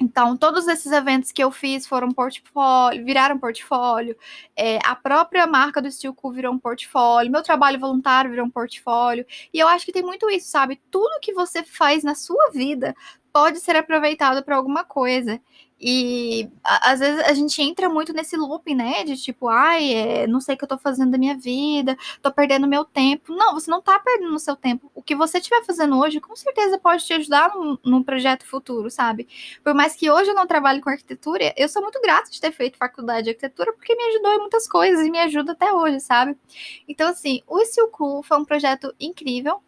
Então, 0.02 0.38
todos 0.38 0.66
esses 0.68 0.92
eventos 0.94 1.30
que 1.32 1.44
eu 1.44 1.52
fiz 1.52 1.86
foram 1.86 2.10
portfólio, 2.12 3.04
viraram 3.04 3.38
portfólio. 3.38 4.16
É, 4.56 4.80
a 4.86 4.96
própria 4.96 5.46
marca 5.46 5.82
do 5.82 5.92
Steel 5.92 6.14
Cool 6.14 6.32
virou 6.32 6.54
um 6.54 6.60
portfólio. 6.60 7.30
Meu 7.30 7.44
trabalho 7.44 7.78
voluntário 7.78 8.32
virou 8.32 8.46
um 8.46 8.50
portfólio. 8.50 9.26
E 9.54 9.60
eu 9.60 9.68
acho 9.68 9.86
que 9.86 9.92
tem 9.92 10.02
muito 10.02 10.30
isso, 10.30 10.48
sabe? 10.48 10.82
Tudo 10.90 11.20
que 11.22 11.34
você 11.34 11.64
faz 11.64 12.02
na 12.02 12.16
sua 12.16 12.50
vida 12.52 12.96
pode 13.34 13.60
ser 13.60 13.76
aproveitado 13.76 14.44
para 14.44 14.56
alguma 14.56 14.84
coisa. 14.84 15.40
E 15.82 16.50
às 16.62 17.00
vezes 17.00 17.24
a 17.24 17.34
gente 17.34 17.62
entra 17.62 17.88
muito 17.88 18.12
nesse 18.12 18.36
looping, 18.36 18.76
né? 18.76 19.04
De 19.06 19.16
tipo, 19.16 19.48
ai, 19.48 19.94
é, 19.94 20.28
não 20.28 20.42
sei 20.42 20.56
o 20.56 20.58
que 20.58 20.66
eu 20.66 20.68
tô 20.68 20.78
fazendo 20.78 21.12
da 21.12 21.18
minha 21.18 21.38
vida, 21.38 21.98
tô 22.22 22.32
perdendo 22.32 22.68
meu 22.68 22.84
tempo. 22.84 23.34
Não, 23.34 23.54
você 23.54 23.72
não 23.72 23.82
tá 23.82 23.98
perdendo 23.98 24.36
o 24.36 24.40
seu 24.40 24.58
tempo. 24.58 24.92
O 24.94 25.02
que 25.02 25.16
você 25.16 25.38
estiver 25.38 25.64
fazendo 25.64 25.98
hoje, 25.98 26.20
com 26.20 26.36
certeza 26.36 26.78
pode 26.78 27.06
te 27.06 27.14
ajudar 27.14 27.56
num, 27.56 27.78
num, 27.86 28.04
projeto 28.04 28.46
futuro, 28.46 28.90
sabe? 28.92 29.28
Por 29.64 29.74
mais 29.74 29.96
que 29.96 30.12
hoje 30.12 30.32
eu 30.32 30.36
não 30.36 30.46
trabalhe 30.46 30.82
com 30.82 30.90
arquitetura, 30.90 31.54
eu 31.56 31.70
sou 31.70 31.82
muito 31.82 32.02
grata 32.02 32.30
de 32.30 32.42
ter 32.42 32.52
feito 32.52 32.78
faculdade 32.78 33.24
de 33.24 33.30
arquitetura, 33.30 33.72
porque 33.72 33.96
me 33.96 34.04
ajudou 34.10 34.34
em 34.34 34.40
muitas 34.40 34.68
coisas 34.68 35.06
e 35.06 35.10
me 35.10 35.20
ajuda 35.20 35.54
até 35.54 35.72
hoje, 35.72 36.02
sabe? 36.02 36.38
Então, 36.90 37.10
assim, 37.10 37.42
o 37.48 37.60
Cool 37.92 38.22
foi 38.24 38.38
um 38.38 38.46
projeto 38.46 38.94
incrível 39.00 39.62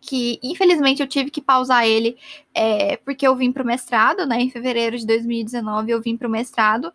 que 0.00 0.38
infelizmente 0.42 1.02
eu 1.02 1.06
tive 1.06 1.30
que 1.30 1.40
pausar 1.40 1.86
ele 1.86 2.16
é, 2.54 2.96
porque 2.98 3.26
eu 3.26 3.36
vim 3.36 3.52
para 3.52 3.62
o 3.62 3.66
mestrado, 3.66 4.26
né? 4.26 4.40
Em 4.40 4.50
fevereiro 4.50 4.96
de 4.98 5.06
2019 5.06 5.90
eu 5.90 6.00
vim 6.00 6.16
para 6.16 6.28
o 6.28 6.30
mestrado. 6.30 6.92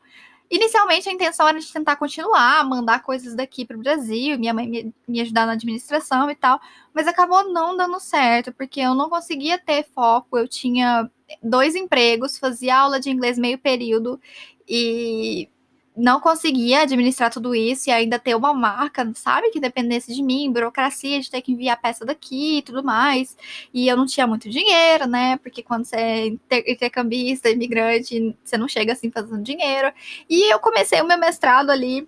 Inicialmente 0.49 1.09
a 1.09 1.11
intenção 1.11 1.47
era 1.47 1.59
de 1.59 1.71
tentar 1.71 1.95
continuar, 1.95 2.63
mandar 2.65 3.01
coisas 3.01 3.35
daqui 3.35 3.65
para 3.65 3.77
o 3.77 3.79
Brasil, 3.79 4.37
minha 4.37 4.53
mãe 4.53 4.67
me, 4.67 4.93
me 5.07 5.21
ajudar 5.21 5.45
na 5.45 5.53
administração 5.53 6.29
e 6.29 6.35
tal, 6.35 6.59
mas 6.93 7.07
acabou 7.07 7.51
não 7.51 7.75
dando 7.75 7.99
certo, 7.99 8.53
porque 8.53 8.79
eu 8.79 8.93
não 8.93 9.09
conseguia 9.09 9.57
ter 9.57 9.85
foco. 9.93 10.37
Eu 10.37 10.47
tinha 10.47 11.09
dois 11.41 11.75
empregos, 11.75 12.37
fazia 12.37 12.77
aula 12.77 12.99
de 12.99 13.09
inglês 13.09 13.37
meio 13.37 13.57
período 13.57 14.19
e 14.67 15.49
não 15.95 16.19
conseguia 16.19 16.81
administrar 16.81 17.31
tudo 17.31 17.55
isso 17.55 17.89
e 17.89 17.91
ainda 17.91 18.19
ter 18.19 18.35
uma 18.35 18.53
marca, 18.53 19.09
sabe, 19.15 19.49
que 19.49 19.59
dependesse 19.59 20.13
de 20.13 20.21
mim, 20.21 20.51
burocracia 20.51 21.19
de 21.21 21.29
ter 21.31 21.41
que 21.41 21.53
enviar 21.53 21.79
peça 21.81 22.05
daqui 22.05 22.57
e 22.57 22.61
tudo 22.61 22.83
mais. 22.83 23.37
E 23.73 23.87
eu 23.87 23.95
não 23.95 24.05
tinha 24.05 24.27
muito 24.27 24.49
dinheiro, 24.49 25.07
né? 25.07 25.37
Porque 25.37 25.63
quando 25.63 25.85
você 25.85 25.95
é 25.95 26.27
intercambista, 26.67 27.49
imigrante, 27.49 28.35
você 28.43 28.57
não 28.57 28.67
chega 28.67 28.93
assim 28.93 29.09
fazendo 29.09 29.41
dinheiro. 29.41 29.91
E 30.29 30.51
eu 30.51 30.59
comecei 30.59 31.01
o 31.01 31.07
meu 31.07 31.17
mestrado 31.17 31.69
ali 31.69 32.07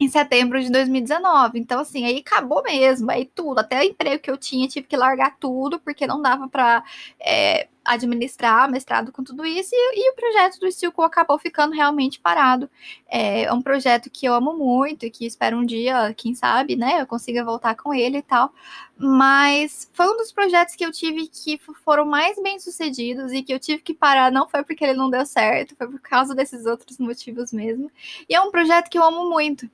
em 0.00 0.08
setembro 0.08 0.60
de 0.62 0.70
2019. 0.70 1.58
Então, 1.58 1.80
assim, 1.80 2.06
aí 2.06 2.18
acabou 2.26 2.62
mesmo, 2.62 3.10
aí 3.10 3.30
tudo, 3.34 3.58
até 3.58 3.80
o 3.80 3.82
emprego 3.82 4.22
que 4.22 4.30
eu 4.30 4.38
tinha, 4.38 4.66
tive 4.66 4.86
que 4.86 4.96
largar 4.96 5.36
tudo, 5.38 5.78
porque 5.78 6.06
não 6.06 6.22
dava 6.22 6.48
para 6.48 6.82
é, 7.20 7.68
administrar 7.84 8.70
mestrado 8.70 9.12
com 9.12 9.24
tudo 9.24 9.44
isso, 9.44 9.70
e, 9.72 10.00
e 10.00 10.10
o 10.10 10.14
projeto 10.14 10.58
do 10.58 10.70
Silco 10.70 11.02
acabou 11.02 11.38
ficando 11.38 11.74
realmente 11.74 12.20
parado. 12.20 12.70
É, 13.08 13.42
é 13.44 13.52
um 13.52 13.62
projeto 13.62 14.10
que 14.10 14.26
eu 14.26 14.34
amo 14.34 14.56
muito 14.56 15.06
e 15.06 15.10
que 15.10 15.26
espero 15.26 15.56
um 15.56 15.64
dia, 15.64 16.14
quem 16.14 16.34
sabe, 16.34 16.76
né, 16.76 17.00
eu 17.00 17.06
consiga 17.06 17.44
voltar 17.44 17.74
com 17.74 17.92
ele 17.94 18.18
e 18.18 18.22
tal. 18.22 18.52
Mas 18.96 19.90
foi 19.94 20.06
um 20.06 20.16
dos 20.16 20.30
projetos 20.30 20.74
que 20.74 20.84
eu 20.84 20.92
tive 20.92 21.26
que 21.26 21.58
foram 21.84 22.04
mais 22.04 22.40
bem 22.42 22.58
sucedidos 22.58 23.32
e 23.32 23.42
que 23.42 23.52
eu 23.52 23.58
tive 23.58 23.82
que 23.82 23.94
parar, 23.94 24.30
não 24.30 24.48
foi 24.48 24.62
porque 24.62 24.84
ele 24.84 24.94
não 24.94 25.08
deu 25.08 25.24
certo, 25.24 25.74
foi 25.76 25.88
por 25.88 26.00
causa 26.00 26.34
desses 26.34 26.66
outros 26.66 26.98
motivos 26.98 27.52
mesmo. 27.52 27.90
E 28.28 28.34
é 28.34 28.40
um 28.40 28.50
projeto 28.50 28.90
que 28.90 28.98
eu 28.98 29.04
amo 29.04 29.28
muito. 29.28 29.70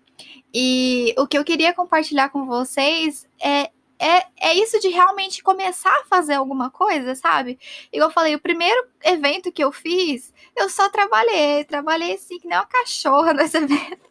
E 0.54 1.14
o 1.18 1.26
que 1.26 1.36
eu 1.36 1.44
queria 1.44 1.74
compartilhar 1.74 2.30
com 2.30 2.46
vocês 2.46 3.28
é 3.42 3.70
é, 3.98 4.26
é 4.50 4.54
isso 4.54 4.78
de 4.80 4.88
realmente 4.88 5.42
começar 5.42 5.94
a 6.00 6.04
fazer 6.04 6.34
alguma 6.34 6.70
coisa, 6.70 7.14
sabe? 7.14 7.58
Igual 7.92 8.10
eu 8.10 8.14
falei, 8.14 8.34
o 8.34 8.40
primeiro 8.40 8.86
evento 9.04 9.52
que 9.52 9.62
eu 9.62 9.72
fiz, 9.72 10.32
eu 10.56 10.68
só 10.68 10.88
trabalhei, 10.88 11.64
trabalhei 11.64 12.14
assim, 12.14 12.38
que 12.38 12.46
nem 12.48 12.58
uma 12.58 12.66
cachorra 12.66 13.32
nesse 13.34 13.56
evento. 13.56 14.06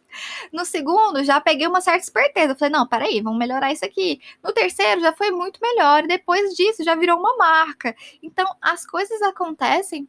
No 0.51 0.65
segundo, 0.65 1.23
já 1.23 1.41
peguei 1.41 1.67
uma 1.67 1.81
certa 1.81 2.03
esperteza. 2.03 2.55
Falei, 2.55 2.71
não, 2.71 2.87
peraí, 2.87 3.21
vamos 3.21 3.37
melhorar 3.37 3.71
isso 3.71 3.83
aqui. 3.85 4.21
No 4.43 4.53
terceiro, 4.53 5.01
já 5.01 5.13
foi 5.13 5.31
muito 5.31 5.59
melhor. 5.61 6.03
E 6.03 6.07
depois 6.07 6.55
disso, 6.55 6.83
já 6.83 6.95
virou 6.95 7.19
uma 7.19 7.35
marca. 7.37 7.95
Então, 8.23 8.45
as 8.61 8.85
coisas 8.85 9.21
acontecem 9.21 10.07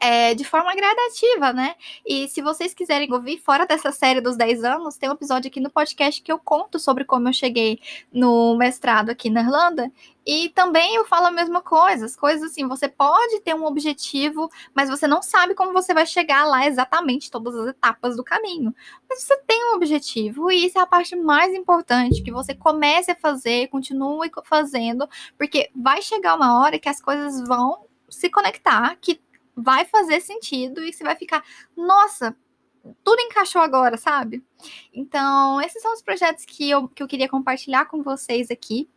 é, 0.00 0.34
de 0.34 0.44
forma 0.44 0.74
gradativa, 0.74 1.52
né? 1.52 1.74
E 2.06 2.28
se 2.28 2.40
vocês 2.40 2.72
quiserem 2.72 3.12
ouvir 3.12 3.38
fora 3.38 3.66
dessa 3.66 3.92
série 3.92 4.20
dos 4.20 4.36
10 4.36 4.64
anos, 4.64 4.96
tem 4.96 5.08
um 5.08 5.12
episódio 5.12 5.48
aqui 5.48 5.60
no 5.60 5.70
podcast 5.70 6.22
que 6.22 6.32
eu 6.32 6.38
conto 6.38 6.78
sobre 6.78 7.04
como 7.04 7.28
eu 7.28 7.32
cheguei 7.32 7.80
no 8.12 8.56
mestrado 8.56 9.10
aqui 9.10 9.28
na 9.28 9.42
Irlanda. 9.42 9.92
E 10.24 10.50
também 10.50 10.94
eu 10.94 11.04
falo 11.04 11.26
a 11.26 11.30
mesma 11.30 11.60
coisa, 11.62 12.06
as 12.06 12.14
coisas 12.14 12.50
assim, 12.50 12.66
você 12.68 12.88
pode 12.88 13.40
ter 13.40 13.54
um 13.54 13.64
objetivo, 13.64 14.50
mas 14.74 14.88
você 14.88 15.06
não 15.06 15.22
sabe 15.22 15.54
como 15.54 15.72
você 15.72 15.92
vai 15.92 16.06
chegar 16.06 16.44
lá 16.44 16.66
exatamente 16.66 17.30
todas 17.30 17.54
as 17.54 17.68
etapas 17.68 18.16
do 18.16 18.24
caminho. 18.24 18.74
Mas 19.08 19.22
você 19.22 19.36
tem 19.46 19.70
um 19.70 19.76
objetivo 19.76 20.50
e 20.50 20.66
isso 20.66 20.78
é 20.78 20.82
a 20.82 20.86
parte 20.86 21.16
mais 21.16 21.52
importante, 21.54 22.22
que 22.22 22.30
você 22.30 22.54
comece 22.54 23.10
a 23.10 23.16
fazer, 23.16 23.68
continue 23.68 24.30
fazendo, 24.44 25.08
porque 25.36 25.70
vai 25.74 26.00
chegar 26.00 26.36
uma 26.36 26.60
hora 26.60 26.78
que 26.78 26.88
as 26.88 27.00
coisas 27.00 27.46
vão 27.46 27.86
se 28.08 28.28
conectar, 28.28 28.96
que 29.00 29.20
vai 29.60 29.84
fazer 29.84 30.20
sentido 30.20 30.82
e 30.82 30.92
você 30.92 31.04
vai 31.04 31.16
ficar, 31.16 31.44
nossa, 31.76 32.36
tudo 33.04 33.20
encaixou 33.20 33.60
agora, 33.60 33.96
sabe? 33.96 34.44
Então, 34.92 35.60
esses 35.60 35.82
são 35.82 35.92
os 35.92 36.02
projetos 36.02 36.44
que 36.44 36.68
eu, 36.68 36.88
que 36.88 37.02
eu 37.02 37.08
queria 37.08 37.28
compartilhar 37.28 37.86
com 37.86 38.02
vocês 38.02 38.50
aqui. 38.50 38.88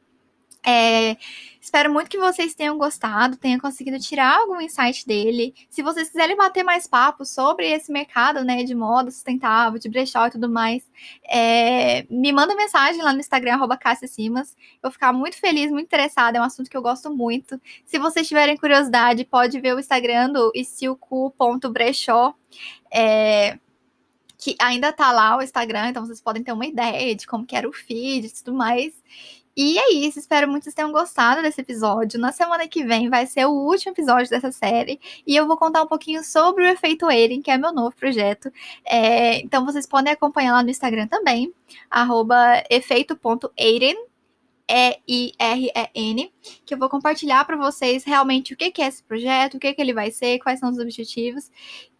É, 0.66 1.18
espero 1.60 1.92
muito 1.92 2.10
que 2.10 2.18
vocês 2.18 2.56
tenham 2.56 2.78
gostado, 2.78 3.36
tenham 3.36 3.60
conseguido 3.60 4.00
tirar 4.00 4.38
algum 4.40 4.62
insight 4.62 5.06
dele. 5.06 5.54
Se 5.70 5.84
vocês 5.84 6.10
quiserem 6.10 6.38
bater 6.38 6.64
mais 6.64 6.88
papo 6.88 7.26
sobre 7.26 7.70
esse 7.70 7.92
mercado, 7.92 8.44
né, 8.46 8.64
de 8.64 8.74
moda 8.74 9.12
sustentável, 9.12 9.78
de 9.78 9.90
brechó 9.90 10.28
e 10.28 10.32
tudo 10.32 10.50
mais, 10.50 10.90
é, 11.26 12.06
me 12.10 12.32
manda 12.32 12.56
mensagem 12.56 13.02
lá 13.02 13.12
no 13.12 13.20
Instagram, 13.20 13.56
arroba 13.56 13.78
Simas. 14.08 14.56
Eu 14.76 14.84
vou 14.84 14.92
ficar 14.92 15.12
muito 15.12 15.38
feliz, 15.38 15.70
muito 15.70 15.88
interessada, 15.88 16.38
é 16.38 16.42
um 16.42 16.46
assunto 16.46 16.70
que 16.70 16.78
eu 16.78 16.82
gosto 16.82 17.14
muito. 17.14 17.60
Se 17.86 18.00
vocês 18.00 18.28
tiverem 18.28 18.56
curiosidade, 18.56 19.26
pode 19.26 19.60
ver 19.60 19.76
o 19.76 19.80
Instagram 19.80 20.32
do 20.32 20.52
estilco.brechó. 20.56 22.34
É, 22.92 23.58
que 24.44 24.58
ainda 24.60 24.92
tá 24.92 25.12
lá 25.14 25.38
o 25.38 25.42
Instagram, 25.42 25.90
então 25.90 26.06
vocês 26.06 26.20
podem 26.20 26.44
ter 26.44 26.52
uma 26.52 26.66
ideia 26.66 27.16
de 27.16 27.26
como 27.26 27.46
que 27.46 27.56
era 27.56 27.68
o 27.68 27.72
feed 27.72 28.28
e 28.28 28.34
tudo 28.34 28.54
mais. 28.54 28.94
E 29.56 29.78
é 29.78 29.94
isso, 29.94 30.18
espero 30.18 30.48
muito 30.48 30.62
que 30.62 30.66
vocês 30.66 30.76
tenham 30.76 30.92
gostado 30.92 31.42
desse 31.44 31.62
episódio. 31.62 32.20
Na 32.20 32.32
semana 32.32 32.68
que 32.68 32.84
vem 32.84 33.10
vai 33.10 33.28
ser 33.28 33.46
o 33.46 33.52
último 33.52 33.92
episódio 33.92 34.30
dessa 34.30 34.52
série 34.52 35.00
e 35.28 35.36
eu 35.36 35.46
vou 35.46 35.56
contar 35.58 35.84
um 35.84 35.88
pouquinho 35.88 36.24
sobre 36.24 36.64
o 36.64 36.68
Efeito 36.68 37.10
Eren, 37.10 37.42
que 37.42 37.52
é 37.52 37.58
meu 37.58 37.72
novo 37.72 37.96
projeto. 37.96 38.52
É, 38.84 39.40
então 39.42 39.64
vocês 39.66 39.86
podem 39.86 40.12
acompanhar 40.12 40.54
lá 40.54 40.64
no 40.64 40.72
Instagram 40.72 41.08
também, 41.08 41.54
efeito.eiren, 42.70 43.96
E-I-R-E-N, 44.68 46.34
que 46.66 46.74
eu 46.74 46.78
vou 46.78 46.90
compartilhar 46.90 47.46
para 47.46 47.56
vocês 47.58 48.04
realmente 48.04 48.54
o 48.54 48.58
que 48.58 48.82
é 48.82 48.88
esse 48.88 49.04
projeto, 49.04 49.56
o 49.56 49.60
que, 49.60 49.74
que 49.74 49.82
ele 49.82 49.94
vai 49.94 50.10
ser, 50.10 50.40
quais 50.40 50.60
são 50.60 50.70
os 50.70 50.80
objetivos. 50.80 51.52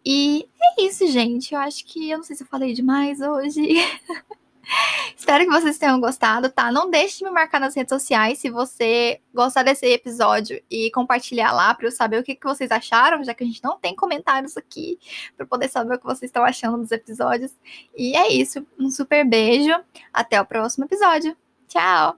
E 0.04 0.48
é 0.60 0.82
isso, 0.82 1.06
gente. 1.06 1.54
Eu 1.54 1.60
acho 1.60 1.84
que 1.84 2.10
eu 2.10 2.18
não 2.18 2.24
sei 2.24 2.34
se 2.34 2.42
eu 2.42 2.48
falei 2.48 2.72
demais 2.72 3.20
hoje. 3.20 3.60
Espero 5.16 5.44
que 5.44 5.50
vocês 5.50 5.78
tenham 5.78 6.00
gostado, 6.00 6.50
tá? 6.50 6.70
Não 6.70 6.90
deixe 6.90 7.18
de 7.18 7.24
me 7.24 7.30
marcar 7.30 7.60
nas 7.60 7.74
redes 7.74 7.90
sociais 7.90 8.38
se 8.38 8.50
você 8.50 9.20
gostar 9.32 9.62
desse 9.62 9.86
episódio 9.86 10.62
e 10.70 10.90
compartilhar 10.90 11.52
lá 11.52 11.74
para 11.74 11.86
eu 11.86 11.92
saber 11.92 12.20
o 12.20 12.24
que, 12.24 12.34
que 12.34 12.46
vocês 12.46 12.70
acharam, 12.70 13.22
já 13.24 13.34
que 13.34 13.44
a 13.44 13.46
gente 13.46 13.62
não 13.62 13.78
tem 13.78 13.94
comentários 13.94 14.56
aqui, 14.56 14.98
para 15.36 15.46
poder 15.46 15.68
saber 15.68 15.94
o 15.94 15.98
que 15.98 16.04
vocês 16.04 16.28
estão 16.28 16.44
achando 16.44 16.78
dos 16.78 16.92
episódios. 16.92 17.52
E 17.96 18.16
é 18.16 18.32
isso. 18.32 18.66
Um 18.78 18.90
super 18.90 19.24
beijo. 19.24 19.74
Até 20.12 20.40
o 20.40 20.46
próximo 20.46 20.84
episódio. 20.84 21.36
Tchau! 21.68 22.16